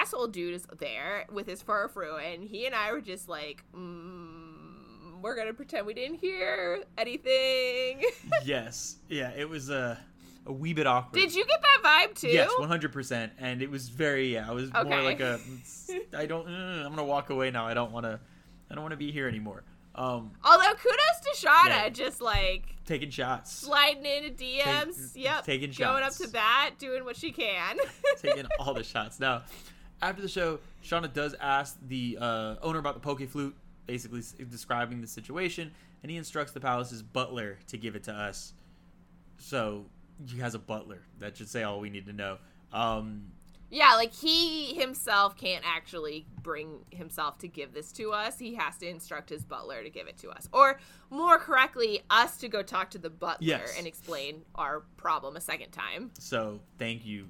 [0.00, 5.20] asshole dude is there with his furfrou, and he and I were just like, mm,
[5.22, 8.02] we're gonna pretend we didn't hear anything.
[8.44, 9.96] yes yeah it was uh
[10.46, 11.18] a wee bit awkward.
[11.18, 12.28] Did you get that vibe too?
[12.28, 14.32] Yes, one hundred percent, and it was very.
[14.32, 15.38] Yeah, I was more like a.
[16.16, 16.48] I don't.
[16.48, 17.66] I'm gonna walk away now.
[17.66, 18.18] I don't want to.
[18.70, 19.64] I don't want to be here anymore.
[19.94, 21.88] Um, Although kudos to Shauna, Yeah.
[21.90, 25.12] just like taking shots, sliding into DMs.
[25.12, 25.44] Take- yep.
[25.44, 27.76] taking Going up to bat, doing what she can.
[28.22, 29.20] taking all the shots.
[29.20, 29.42] Now,
[30.00, 35.00] after the show, Shauna does ask the uh, owner about the poke flute, basically describing
[35.00, 35.72] the situation,
[36.02, 38.52] and he instructs the palace's butler to give it to us.
[39.38, 39.86] So
[40.28, 41.02] he has a butler.
[41.20, 42.38] That should say all we need to know.
[42.72, 43.32] Um,
[43.70, 48.38] Yeah, like he himself can't actually bring himself to give this to us.
[48.38, 50.48] He has to instruct his butler to give it to us.
[50.52, 50.80] Or
[51.10, 53.74] more correctly, us to go talk to the butler Yes.
[53.78, 56.10] and explain our problem a second time.
[56.18, 57.28] So thank you,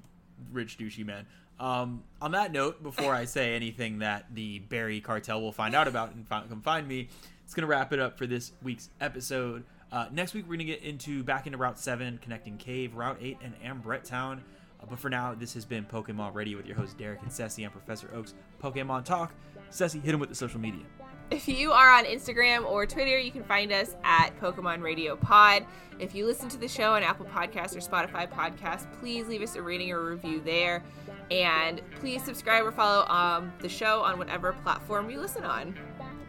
[0.51, 1.25] rich douchey man.
[1.59, 5.87] Um, on that note, before I say anything that the Barry cartel will find out
[5.87, 7.09] about and fi- come find me,
[7.43, 9.63] it's gonna wrap it up for this week's episode.
[9.91, 13.37] Uh, next week we're gonna get into back into Route Seven, connecting Cave, Route Eight,
[13.43, 14.41] and Ambrette Town.
[14.81, 17.63] Uh, but for now, this has been Pokemon Radio with your hosts Derik and Ceci
[17.63, 18.33] and Professor Oaks.
[18.63, 19.33] Pokemon Talk.
[19.69, 20.85] Ceci, hit him with the social media.
[21.31, 25.63] If you are on Instagram or Twitter, you can find us at Pokemon Radio Pod.
[25.99, 29.55] If you listen to the show on Apple Podcasts or Spotify Podcasts, please leave us
[29.55, 30.83] a rating or review there.
[31.29, 35.77] And please subscribe or follow um, the show on whatever platform you listen on.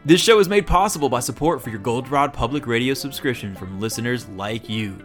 [0.05, 4.27] This show is made possible by support for your Goldenrod Public Radio subscription from listeners
[4.29, 4.97] like you.